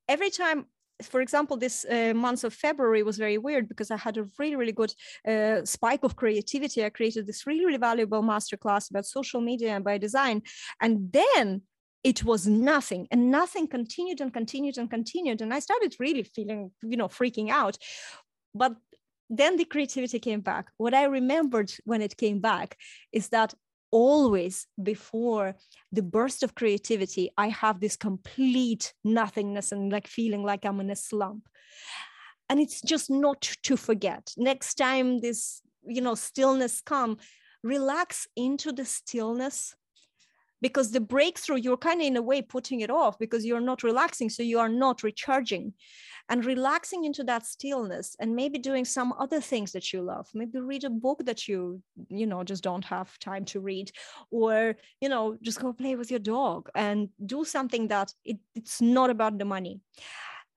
[0.09, 0.67] Every time
[1.03, 4.57] for example, this uh, month of February was very weird because I had a really,
[4.57, 4.95] really good
[5.27, 6.85] uh, spike of creativity.
[6.85, 10.43] I created this really, really valuable masterclass about social media and by design.
[10.81, 11.63] And then
[12.05, 15.41] it was nothing and nothing continued and continued and continued.
[15.41, 17.77] And I started really feeling, you know, freaking out.
[18.55, 18.77] But
[19.37, 20.71] then the creativity came back.
[20.77, 22.77] What I remembered when it came back
[23.13, 23.55] is that
[23.91, 25.55] always before
[25.93, 30.91] the burst of creativity, I have this complete nothingness and like feeling like I'm in
[30.91, 31.49] a slump.
[32.51, 34.33] And it's just not to forget.
[34.37, 37.19] Next time this, you know, stillness come,
[37.63, 39.75] relax into the stillness
[40.65, 43.83] because the breakthrough you're kind of in a way putting it off because you're not
[43.83, 45.75] relaxing so you are not recharging.
[46.31, 50.27] And relaxing into that stillness and maybe doing some other things that you love.
[50.33, 53.93] Maybe read a book that you you know just don't have time to read
[54.31, 58.81] or you know just go play with your dog and do something that it, it's
[58.81, 59.81] not about the money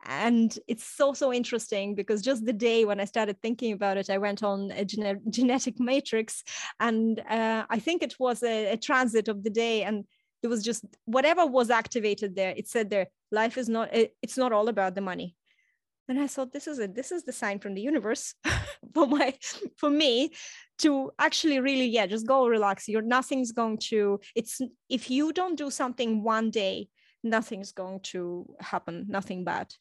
[0.07, 4.09] and it's so so interesting because just the day when i started thinking about it
[4.09, 6.43] i went on a gene- genetic matrix
[6.79, 10.05] and uh, i think it was a, a, transit of the day and
[10.43, 14.37] it was just whatever was activated there it said there life is not it, it's
[14.37, 15.35] not all about the money.
[16.09, 16.95] And i thought this is it.
[16.95, 18.33] This is the sign from the universe
[18.93, 19.33] for my
[19.75, 20.31] for me
[20.79, 22.87] to actually really yeah just go relax.
[22.87, 26.87] You're nothing's going to it's if you don't do something one day
[27.23, 29.05] nothing's going to happen.
[29.09, 29.73] Nothing bad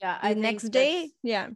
[0.00, 1.10] yeah the next day?
[1.22, 1.48] yeah.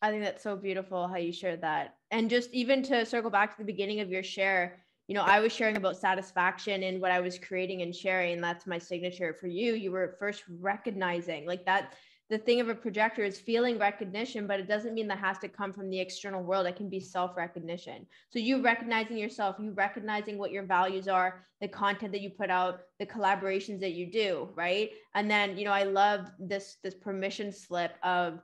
[0.00, 1.94] I think that's so beautiful how you shared that.
[2.10, 5.40] And just even to circle back to the beginning of your share you know i
[5.40, 9.46] was sharing about satisfaction and what i was creating and sharing that's my signature for
[9.46, 9.74] you.
[9.74, 11.94] You were first recognizing like that
[12.30, 15.48] the thing of a projector is feeling recognition, but it doesn't mean that has to
[15.48, 16.66] come from the external world.
[16.66, 18.06] It can be self recognition.
[18.30, 22.48] So you recognizing yourself, you recognizing what your values are, the content that you put
[22.48, 24.90] out, the collaborations that you do, right?
[25.14, 28.40] And then, you know, I love this this permission slip of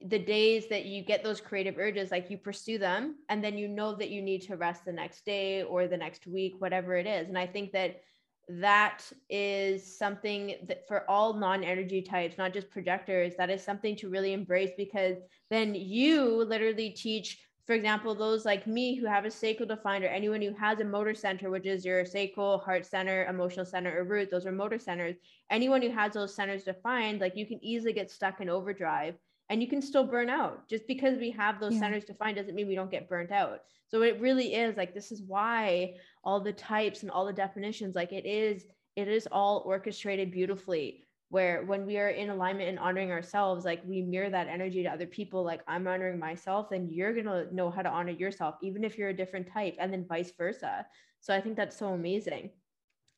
[0.00, 3.66] the days that you get those creative urges like you pursue them and then you
[3.66, 7.04] know that you need to rest the next day or the next week whatever it
[7.04, 8.00] is and i think that
[8.48, 14.08] that is something that for all non-energy types not just projectors that is something to
[14.08, 15.18] really embrace because
[15.50, 20.08] then you literally teach for example those like me who have a sacral defined or
[20.08, 24.04] anyone who has a motor center which is your sacral heart center emotional center or
[24.04, 25.16] root those are motor centers.
[25.50, 29.16] Anyone who has those centers defined like you can easily get stuck in overdrive
[29.50, 30.68] and you can still burn out.
[30.68, 31.80] Just because we have those yeah.
[31.80, 33.60] centers defined doesn't mean we don't get burnt out.
[33.88, 37.94] So it really is like this is why all the types and all the definitions
[37.94, 42.78] like it is it is all orchestrated beautifully where when we are in alignment and
[42.78, 46.88] honoring ourselves like we mirror that energy to other people like i'm honoring myself then
[46.90, 49.92] you're going to know how to honor yourself even if you're a different type and
[49.92, 50.84] then vice versa.
[51.20, 52.50] So i think that's so amazing.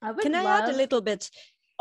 [0.03, 1.31] I can i love- add a little bit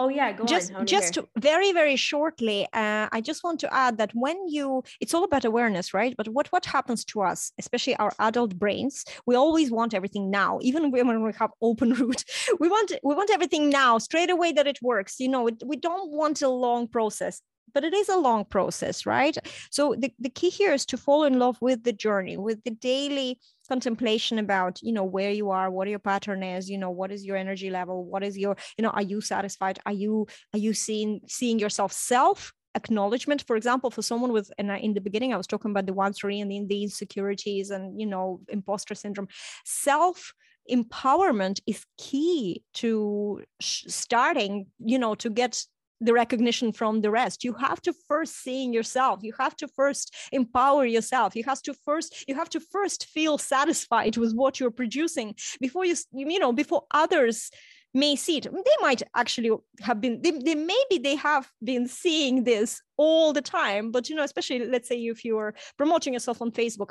[0.02, 0.86] Oh yeah, go just, on.
[0.86, 5.26] Just very very shortly, uh, I just want to add that when you, it's all
[5.26, 6.16] about awareness, right?
[6.16, 10.60] But what what happens to us, especially our adult brains, we always want everything now.
[10.62, 12.24] Even when we have open root,
[12.62, 15.20] we want we want everything now, straight away that it works.
[15.20, 17.41] You know, we don't want a long process
[17.74, 19.38] but it is a long process, right?
[19.72, 22.72] So the, the key here is to fall in love with the journey, with the
[22.72, 27.11] daily contemplation about, you know, where you are, what your pattern is, you know, what
[27.11, 29.80] is your energy level, what is your, you know, are you satisfied?
[29.86, 34.70] Are you are you seeing seeing yourself self acknowledgement for example for someone with and
[34.72, 37.99] in the beginning i was talking about the one three and the, the insecurities and
[37.99, 39.28] you know imposter syndrome
[39.65, 40.34] self
[40.72, 45.63] empowerment is key to starting you know to get
[46.02, 47.43] the recognition from the rest.
[47.43, 49.20] You have to first seeing yourself.
[49.24, 51.36] You have to first empower yourself.
[51.36, 55.86] You have to first you have to first feel satisfied with what you're producing before
[55.86, 57.52] you you know before others
[57.93, 58.43] may see it.
[58.43, 63.41] They might actually have been they, they maybe they have been seeing this all the
[63.41, 66.89] time but you know especially let's say if you're promoting yourself on facebook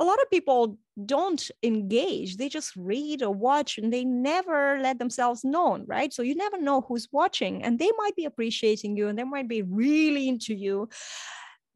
[0.00, 2.36] a lot of people don't engage.
[2.36, 6.12] They just read or watch and they never let themselves known right?
[6.12, 9.48] So you never know who's watching and they might be appreciating you and they might
[9.48, 10.88] be really into you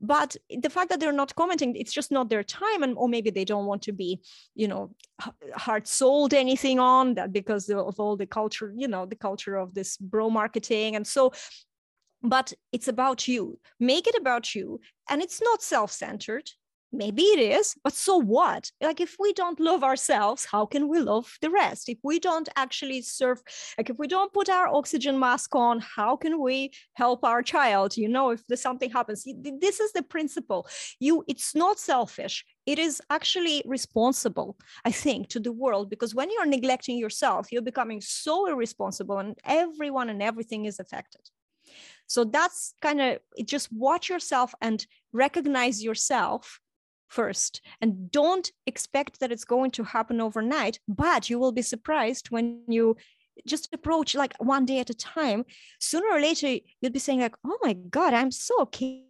[0.00, 3.30] but the fact that they're not commenting it's just not their time and or maybe
[3.30, 4.20] they don't want to be
[4.54, 4.94] you know
[5.54, 9.74] hard sold anything on that because of all the culture you know the culture of
[9.74, 11.32] this bro marketing and so
[12.22, 13.58] but it's about you.
[13.78, 16.50] Make it about you and it's not self-centered
[16.92, 18.70] maybe it is but so what?
[18.80, 21.88] Like if we don't love ourselves how can we love the rest?
[21.88, 23.42] If we don't actually serve
[23.76, 27.96] like if we don't put our oxygen mask on how can we help our child?
[27.96, 29.26] You know if there's something happens.
[29.60, 30.66] This is the principle.
[31.00, 32.44] You it's not selfish.
[32.66, 37.62] It is actually responsible i think to the world because when you're neglecting yourself you're
[37.62, 41.22] becoming so irresponsible and everyone and everything is affected.
[42.06, 46.60] So that's kind of just watch yourself and recognize yourself
[47.08, 47.60] first.
[47.80, 52.62] And don't expect that it's going to happen overnight but you will be surprised when
[52.68, 52.96] you
[53.46, 55.44] just approach like one day at a time.
[55.80, 59.04] Sooner or later you'll be saying like oh my god i'm so okay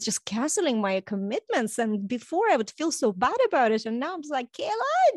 [0.00, 4.14] just canceling my commitments and before i would feel so bad about it and now
[4.14, 4.70] i'm just like Kehla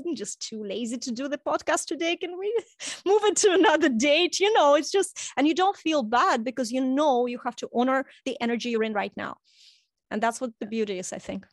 [0.07, 2.15] i'm just too lazy to do the podcast today.
[2.15, 2.51] Can we
[3.05, 6.71] move it to another date you know it's just and you don't feel bad because
[6.71, 9.37] you know you have to honor the energy you're in right now.
[10.09, 11.45] And that's what the beauty is i think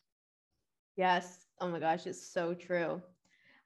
[0.99, 3.01] yes oh my gosh it's so true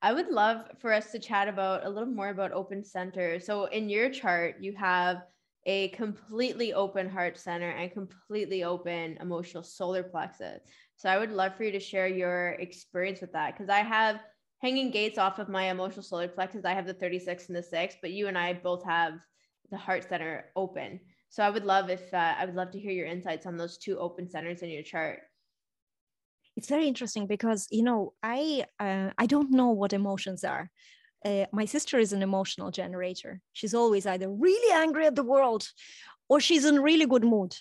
[0.04, 3.40] I would love for us to chat about a little more about open center.
[3.40, 5.24] So in your chart, you have
[5.66, 10.60] a completely open heart center and completely open emotional solar plexus.
[10.98, 14.20] So I would love for you to share your experience with that because I have
[14.62, 16.66] hanging gates off of my emotional solar plexus.
[16.66, 19.22] I have the 36 and the 6, but you and I both have
[19.72, 21.00] the heart center open.
[21.30, 23.78] So I would love if uh, I would love to hear your insights on those
[23.78, 25.22] two open centers in your chart
[26.56, 30.70] it's very interesting because you know i uh, i don't know what emotions are.
[31.26, 33.40] Uh, my sister is an emotional generator.
[33.54, 35.66] She's always either really angry at the world
[36.28, 37.56] or she's in really good mood.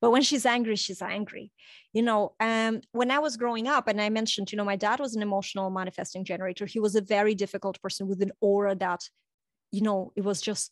[0.00, 1.50] But when she's angry she's angry
[1.92, 2.34] you know.
[2.40, 5.22] Um, when i was growing up and i mentioned you know my dad was an
[5.22, 6.66] emotional manifesting generator.
[6.66, 9.02] He was a very difficult person with an aura that
[9.70, 10.70] you know it was just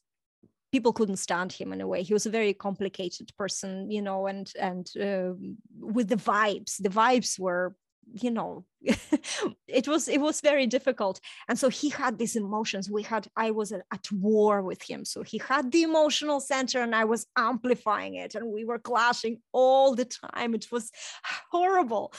[0.73, 2.03] people couldn't stand him in a way.
[2.03, 5.35] He was a very complicated person you know and and uh,
[5.79, 6.77] with the vibes.
[6.79, 7.77] The vibes were
[8.13, 8.65] you know
[9.69, 11.21] it was it was very difficult.
[11.49, 12.91] And so he had these emotions.
[12.91, 15.05] We had i was at, at, war with him.
[15.05, 19.41] So he had the emotional center and i was amplifying it and we were clashing
[19.53, 20.55] all the time.
[20.55, 20.91] It was
[21.51, 22.13] horrible.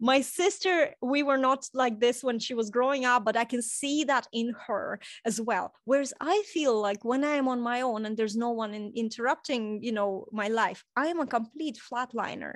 [0.00, 3.62] My sister we were not like this when she was growing up but i can
[3.62, 5.74] see that in her as well.
[5.84, 8.92] Whereas i feel like when i am on my own and there's no one in,
[8.94, 12.54] interrupting you know my life i am a complete flatliner.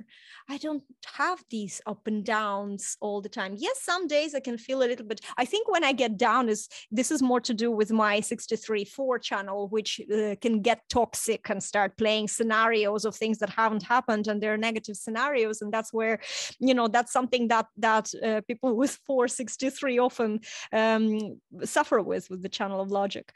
[0.48, 0.84] I don't
[1.16, 3.55] have these up and downs all the time time.
[3.59, 6.49] Yes some days i can feel a little bit i think when i get down
[6.49, 10.80] is this is more to do with my 63 4 channel which uh, can get
[10.88, 15.62] toxic and start playing scenarios of things that haven't happened and they're negative scenarios.
[15.62, 16.20] And that's where
[16.59, 20.40] you know that's something that that uh, people with 463 often
[20.72, 23.32] um, suffer with with the channel of logic.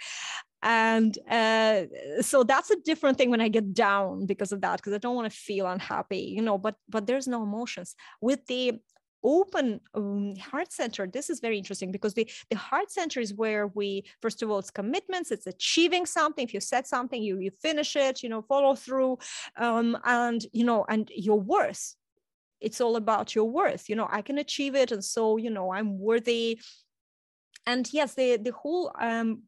[0.62, 1.82] And uh,
[2.22, 5.14] so that's a different thing when i get down because of that because i don't
[5.14, 7.94] want to feel unhappy you know but but there's no emotions.
[8.20, 8.80] With the
[9.24, 13.68] open um, heart center this is very interesting because the, the heart center is where
[13.68, 17.50] we first of all it's commitments it's achieving something if you set something you you
[17.50, 19.18] finish it you know follow through
[19.56, 21.94] um, and you know and your worth
[22.60, 25.72] it's all about your worth you know i can achieve it and so you know
[25.72, 26.58] i'm worthy
[27.66, 29.42] and yes the the whole um,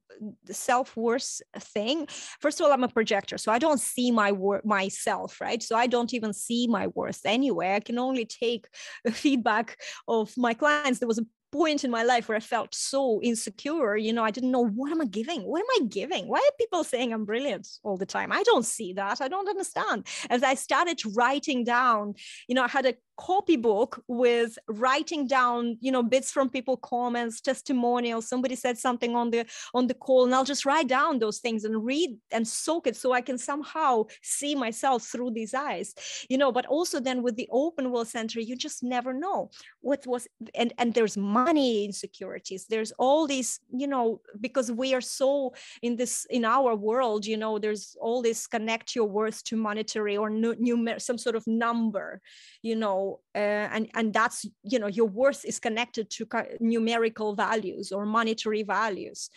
[0.51, 2.07] self-worth thing
[2.41, 5.77] first of all i'm a projector so i don't see my worth myself right so
[5.77, 8.67] i don't even see my worth anyway i can only take
[9.13, 9.77] feedback
[10.09, 13.97] of my clients there was a point in my life where I felt so insecure.
[13.97, 15.43] You know, I didn't know what am I giving?
[15.43, 16.29] What am I giving?
[16.29, 18.33] Why are people saying I'm brilliant all the time?
[18.33, 19.21] I don't see that.
[19.21, 20.07] I don't understand.
[20.31, 22.15] As I started writing down,
[22.49, 27.41] you know, I had a copybook with writing down you know bits from people comments
[27.41, 28.29] testimonials.
[28.29, 29.45] Somebody said something on the
[29.75, 32.97] on the call and i'll just write down those things and read and soak it
[32.97, 35.95] so i can somehow see myself through these eyes.
[36.31, 39.51] You know but also then with the open will center you just never know
[39.81, 42.67] what was and and there's money insecurities.
[42.67, 47.37] There's all these you know because we are so in this in our world you
[47.37, 52.21] know there's all this connect your worth to monetary or new some sort of number
[52.63, 56.27] you know uh, and and that's you know your worth is connected to
[56.61, 59.31] numerical values or monetary values.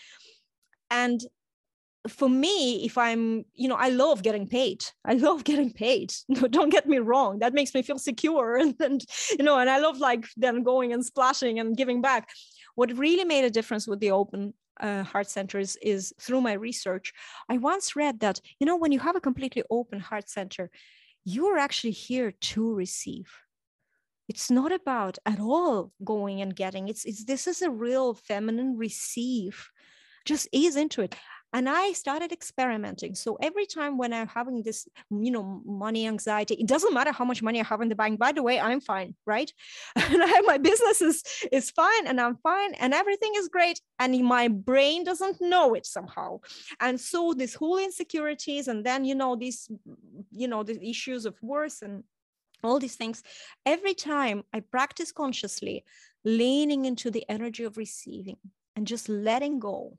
[0.89, 1.22] And
[2.07, 4.84] for me if i'm you know i love getting paid.
[5.05, 6.13] I love getting paid.
[6.57, 7.39] Don't get me wrong.
[7.39, 9.05] That makes me feel secure and, and
[9.38, 12.30] you know and i love like then going and splashing and giving back.
[12.76, 17.13] What really made a difference with the open uh, heart centers is through my research
[17.49, 20.72] i once read that you know when you have a completely open heart center
[21.24, 23.28] you're actually here to receive
[24.28, 28.78] it's not about at all going and getting it's, it's this is a real feminine
[28.78, 29.69] receive
[30.26, 31.15] just ease into it.
[31.53, 33.13] And i started experimenting.
[33.13, 37.26] So every time when i'm having this you know money anxiety it doesn't matter how
[37.26, 39.51] much money i have in the bank by the way i'm fine right?
[39.97, 43.82] And I have my business is is fine and i'm fine and everything is great
[43.99, 46.39] and my brain doesn't know it somehow.
[46.80, 49.69] And so this whole insecurities and then you know these
[50.32, 52.05] you know the issues of worth and
[52.64, 53.24] all these things.
[53.66, 55.84] Every time i practice consciously
[56.24, 58.38] leaning into the energy of receiving
[58.76, 59.97] and just letting go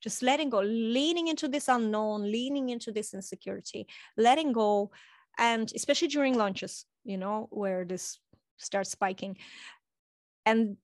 [0.00, 3.86] just letting go leaning into this unknown leaning into this insecurity
[4.16, 4.90] letting go.
[5.38, 8.18] And especially during lunches you know where this
[8.58, 9.36] starts spiking.
[10.44, 10.76] And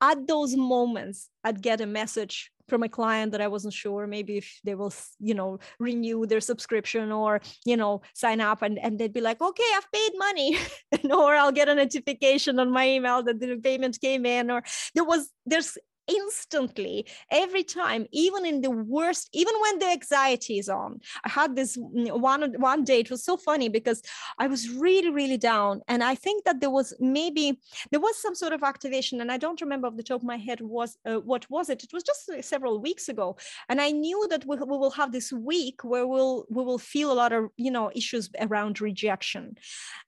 [0.00, 4.38] at those moments i'd get a message from a client that I wasn't sure maybe
[4.38, 8.98] if they will, you know, renew their subscription or, you know, sign up and, and
[8.98, 10.58] they'd be like, okay, I've paid money.
[11.10, 14.50] or I'll get a notification on my email that the payment came in.
[14.50, 14.62] Or
[14.94, 15.78] there was, there's
[16.08, 21.00] instantly every time even in the worst even when the anxiety is on.
[21.24, 24.02] I had this one one day it was so funny because
[24.38, 27.58] i was really really down and i think that there was maybe
[27.90, 30.36] there was some sort of activation and i don't remember off the top of my
[30.36, 31.82] head was uh, what was it.
[31.84, 33.36] It was just several weeks ago
[33.68, 37.12] and i knew that we, we will have this week where we'll we will feel
[37.12, 39.56] a lot of you know issues around rejection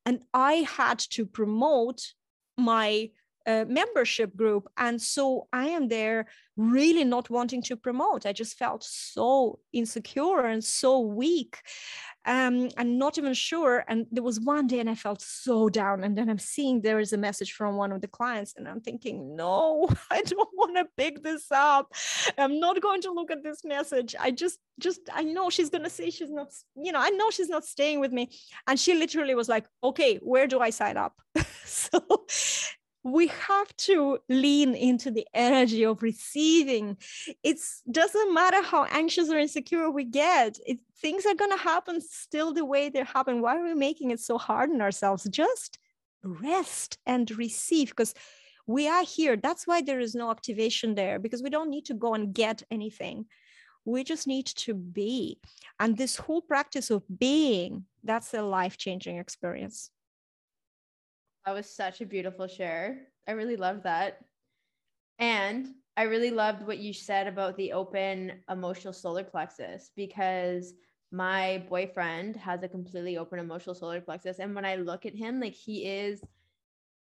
[0.06, 2.00] and i had to promote
[2.56, 3.10] my
[3.68, 4.68] membership group.
[4.76, 6.26] And so I am there
[6.56, 8.26] really not wanting to promote.
[8.26, 11.56] I just felt so insecure and so weak
[12.28, 13.84] um, and not even sure.
[13.88, 16.04] And there was one day and I felt so down.
[16.04, 18.80] And then I'm seeing there is a message from one of the clients, and I'm
[18.80, 21.92] thinking, no, I don't want to pick this up.
[22.36, 24.14] I'm not going to look at this message.
[24.20, 27.30] I just, just, I know she's going to say she's not, you know, I know
[27.30, 28.30] she's not staying with me.
[28.66, 31.14] And she literally was like, okay, where do I sign up?
[31.64, 32.26] so
[33.04, 36.96] we have to lean into the energy of receiving.
[37.42, 37.58] It
[37.90, 42.52] doesn't matter how anxious or insecure we get it, things are going to happen still
[42.52, 43.40] the way they happen.
[43.40, 45.26] Why are we making it so hard on ourselves?
[45.30, 45.78] Just
[46.22, 48.14] rest and receive because
[48.66, 49.36] we are here.
[49.36, 52.62] That's why there is no activation there because we don't need to go and get
[52.70, 53.26] anything.
[53.84, 55.38] We just need to be.
[55.80, 59.90] And this whole practice of being that's a life-changing experience
[61.48, 63.06] that was such a beautiful share.
[63.26, 64.18] I really loved that.
[65.18, 70.74] And I really loved what you said about the open emotional solar plexus because
[71.10, 74.40] my boyfriend has a completely open emotional solar plexus.
[74.40, 76.22] And when I look at him, like he is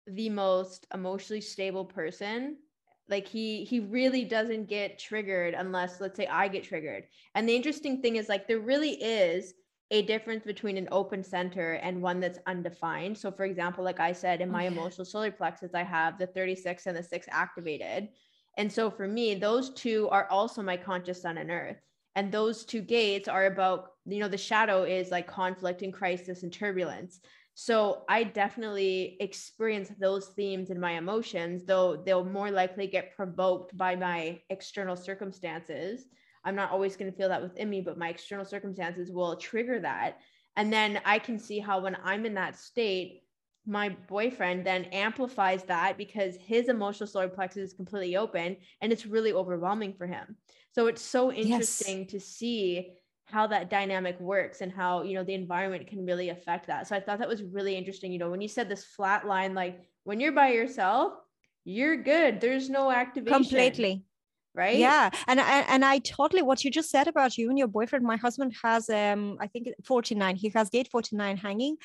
[0.06, 2.58] the most emotionally stable person.
[3.10, 7.06] Like he he really doesn't get triggered unless let's say I get triggered.
[7.34, 9.56] And the interesting thing is like there really is
[9.92, 13.18] a difference between an open center and one that's undefined.
[13.18, 14.76] So, for example, like I said, in my okay.
[14.76, 18.10] emotional solar plexus, I have the 36 and the 6 activated.
[18.58, 21.78] And so, for me, those two are also my conscious sun and earth.
[22.16, 26.44] And those two gates are about, you know, the shadow is like conflict and crisis
[26.44, 27.20] and turbulence.
[27.54, 33.78] So, I definitely experience those themes in my emotions, though they'll more likely get provoked
[33.78, 36.08] by my external circumstances
[36.46, 39.80] I'm not always going to feel that within me, but my external circumstances will trigger
[39.80, 40.20] that.
[40.56, 43.24] And then I can see how when I'm in that state,
[43.68, 49.08] my boyfriend then amplifies that because his emotional solar plexus is completely open and it's
[49.08, 50.38] really overwhelming for him.
[50.72, 52.12] So it's so interesting yes.
[52.12, 52.92] to see
[53.26, 56.88] how that dynamic works and how you know the environment can really affect that.
[56.88, 58.12] So I thought that was really interesting.
[58.12, 61.14] You know, when you said this flat line, like when you're by yourself,
[61.64, 62.40] you're good.
[62.40, 63.42] There's no activation.
[63.42, 64.06] Completely
[64.56, 64.78] right?
[64.78, 68.18] Yeah and and i totally what you just said about you and your boyfriend my
[68.18, 71.78] husband has um i think 49 he has gate 49 hanging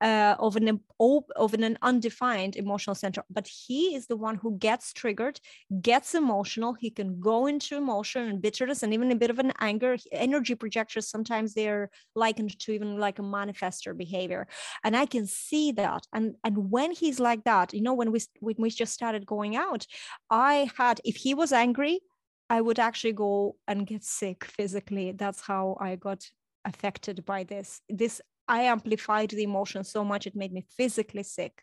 [0.00, 4.92] uh of an of an undefined emotional center but he is the one who gets
[4.92, 5.40] triggered
[5.80, 9.52] gets emotional he can go into emotion and bitterness and even a bit of an
[9.60, 14.46] anger energy projectors sometimes they're likened to even like a manifester behavior
[14.84, 18.20] and i can see that and and when he's like that you know when we
[18.40, 19.86] when we just started going out
[20.30, 22.00] i had if he was angry
[22.48, 25.12] I would actually go and get sick physically.
[25.12, 26.24] That's how I got
[26.64, 27.80] affected by this.
[27.88, 31.62] This I amplified the emotion so much it made me physically sick.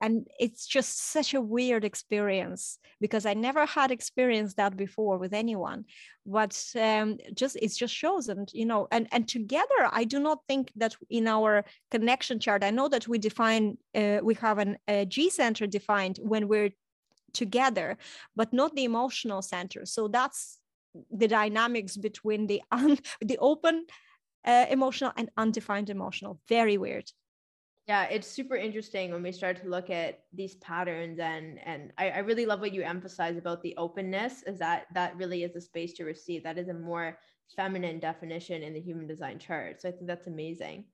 [0.00, 5.32] And it's just such a weird experience because I never had experienced that before with
[5.32, 5.84] anyone.
[6.26, 10.40] But um, just it just shows, and you know, and and together, I do not
[10.48, 12.64] think that in our connection chart.
[12.64, 16.70] I know that we define uh, we have an a G center defined when we're
[17.32, 17.96] together,
[18.36, 19.84] but not the emotional center.
[19.86, 20.58] So that's
[21.10, 23.86] the dynamics between the un, the open
[24.44, 26.40] uh, emotional and undefined emotional.
[26.48, 27.10] Very weird.
[27.88, 32.10] Yeah, it's super interesting when we start to look at these patterns and and I,
[32.10, 35.60] I really love what you emphasize about the openness is that that really is a
[35.60, 36.44] space to receive.
[36.44, 37.18] That is a more
[37.56, 39.82] feminine definition in the human design chart.
[39.82, 40.84] So I think that's amazing.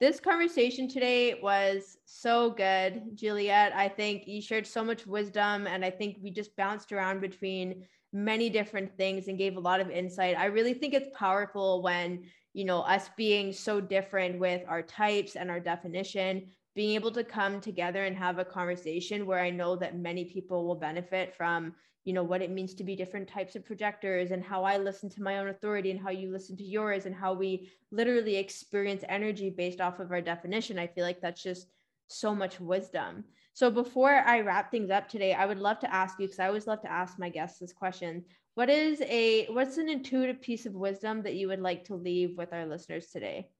[0.00, 3.74] This conversation today was so good, Juliette.
[3.76, 7.84] I think you shared so much wisdom, and I think we just bounced around between
[8.10, 10.38] many different things and gave a lot of insight.
[10.38, 12.24] I really think it's powerful when,
[12.54, 17.22] you know, us being so different with our types and our definition, being able to
[17.22, 21.74] come together and have a conversation where I know that many people will benefit from,
[22.04, 25.08] you know what it means to be different types of projectors and how i listen
[25.10, 29.04] to my own authority and how you listen to yours and how we literally experience
[29.08, 30.78] energy based off of our definition.
[30.78, 31.66] I feel like that's just
[32.08, 33.24] so much wisdom.
[33.52, 36.46] So before i wrap things up today i would love to ask you because i
[36.46, 38.24] always love to ask my guests this question.
[38.54, 42.36] What is a what's an intuitive piece of wisdom that you would like to leave
[42.36, 43.50] with our listeners today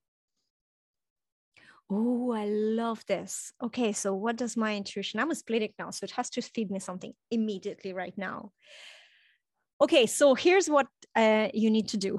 [1.91, 3.53] Oh, I love this.
[3.61, 5.19] Okay, so what does my intuition?
[5.19, 8.53] I'm a splenic now, so it has to feed me something immediately right now.
[9.83, 10.87] Okay, so here's what
[11.17, 12.19] uh, you need to do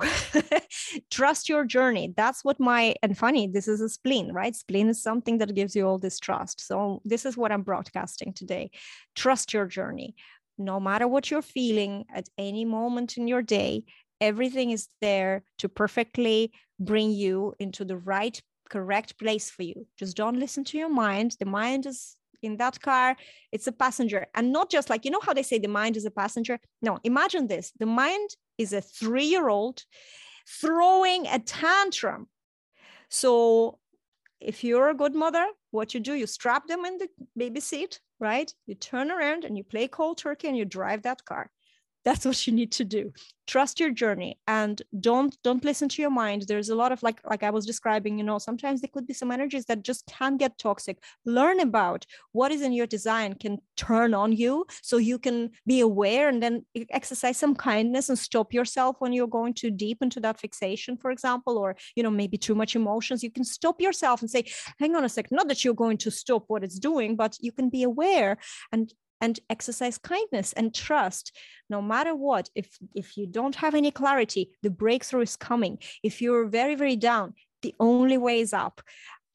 [1.12, 2.14] trust your journey.
[2.18, 4.56] That's what my, and funny, this is a spleen, right?
[4.56, 6.60] Spleen is something that gives you all this trust.
[6.60, 8.72] So, this is what I'm broadcasting today.
[9.16, 10.16] Trust your journey.
[10.58, 13.84] No matter what you're feeling at any moment in your day,
[14.20, 18.42] everything is there to perfectly bring you into the right
[18.72, 19.86] correct place for you.
[19.98, 21.36] Just don't listen to your mind.
[21.40, 23.16] The mind is in that car,
[23.52, 24.26] it's a passenger.
[24.34, 26.60] And not just like, you know how they say the mind is a passenger?
[26.82, 29.84] No, imagine this the mind is a three year old
[30.62, 32.28] throwing a tantrum.
[33.10, 33.78] So
[34.40, 37.08] if you're a good mother, what you do, you strap them in the
[37.38, 38.52] baby seat, right?
[38.66, 41.52] You turn around and you play cold turkey and you drive that car
[42.04, 43.14] that's what you need to do.
[43.48, 46.46] Trust your journey and don't don't listen to your mind.
[46.48, 49.14] There's a lot of like like i was describing you know sometimes there could be
[49.14, 51.04] some energies that just can get toxic.
[51.26, 55.82] Learn about what is in your design can turn on you so you can be
[55.82, 60.20] aware and then exercise some kindness and stop yourself when you're going too deep into
[60.22, 63.24] that fixation for example or you know maybe too much emotions.
[63.24, 64.46] You can stop yourself and say
[64.80, 67.52] hang on a sec not that you're going to stop what it's doing but you
[67.52, 68.38] can be aware
[68.72, 71.38] and and exercise kindness and trust.
[71.70, 75.78] No matter what if if you don't have any clarity the breakthrough is coming.
[76.04, 78.82] If you're very very down the only way is up.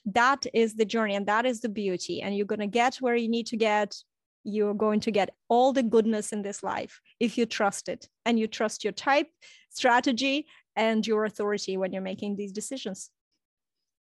[0.05, 2.23] That is the journey and that is the beauty.
[2.23, 3.97] And you're going to get where you need to get.
[4.45, 8.39] You're going to get all the goodness in this life if you trust it and
[8.39, 9.29] you trust your type
[9.71, 13.11] strategy and your authority when you're making these decisions.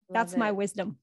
[0.10, 0.40] Love that's it.
[0.40, 0.98] my wisdom.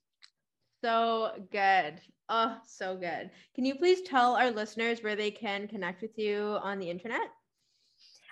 [0.83, 3.31] So good Oh, so good.
[3.55, 7.29] Can you please tell our listeners where they can connect with you on the internet?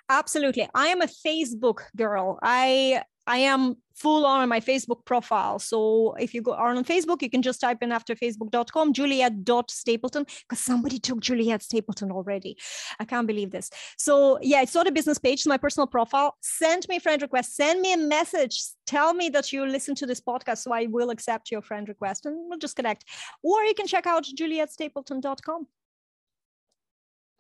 [0.09, 0.69] Absolutely.
[0.75, 2.39] I am a Facebook girl.
[2.43, 5.59] I I am full on my Facebook profile.
[5.59, 10.61] So if you go on Facebook, you can just type in after facebook.com, juliette.stapleton, because
[10.61, 12.59] somebody took Juliette Stapleton already.
[12.99, 13.71] I can't believe this.
[13.97, 16.37] So yeah, it's not a business page, it's my personal profile.
[16.43, 20.07] Send me a friend request, send me a message, tell me that you listen to
[20.07, 20.59] this podcast.
[20.59, 23.05] So I will accept your friend request and we'll just connect.
[23.43, 25.67] Or you can check out juliettestapleton.com.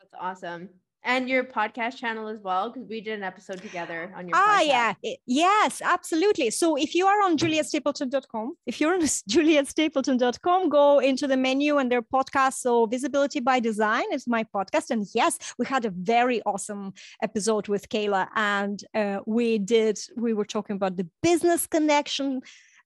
[0.01, 0.69] That's awesome
[1.05, 4.59] and your podcast channel as well because we did an episode together on your ah
[4.61, 4.97] podcast.
[5.03, 5.15] yeah.
[5.27, 6.51] Yes absolutely.
[6.51, 9.01] So if you are on juliettestapleton.com if you're on
[9.31, 12.55] juliettestapleton.com go into the menu and their podcast.
[12.55, 14.91] So visibility by design is my podcast.
[14.91, 20.33] And yes we had a very awesome episode with Kehla and uh, we did we
[20.33, 22.41] were talking about the business connection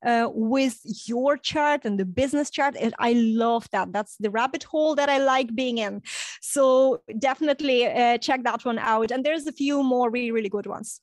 [0.04, 2.76] uh, with your chart and the business chart.
[2.78, 3.92] And I love that.
[3.92, 6.02] That's the rabbit hole that I like being in.
[6.40, 9.10] So definitely uh, check that one out.
[9.10, 11.00] And there's a few more really, really good ones.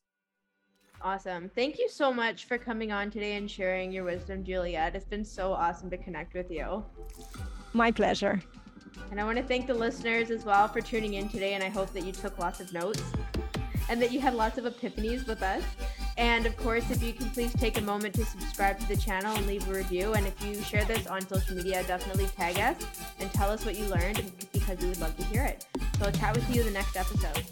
[1.01, 1.49] Awesome.
[1.49, 4.95] Thank you so much for coming on today and sharing your wisdom, Juliette.
[4.95, 6.83] It's been so awesome to connect with you.
[7.73, 8.41] My pleasure.
[9.11, 11.53] And I want to thank the listeners as well for tuning in today.
[11.53, 13.03] And I hope that you took lots of notes
[13.89, 15.63] and that you had lots of epiphanies with us.
[16.17, 19.36] And of course, if you can please take a moment to subscribe to the channel
[19.36, 20.13] and leave a review.
[20.13, 22.77] And if you share this on social media, definitely tag us
[23.19, 25.65] and tell us what you learned because we would love to hear it.
[25.99, 27.43] So I'll chat with you in the next episode.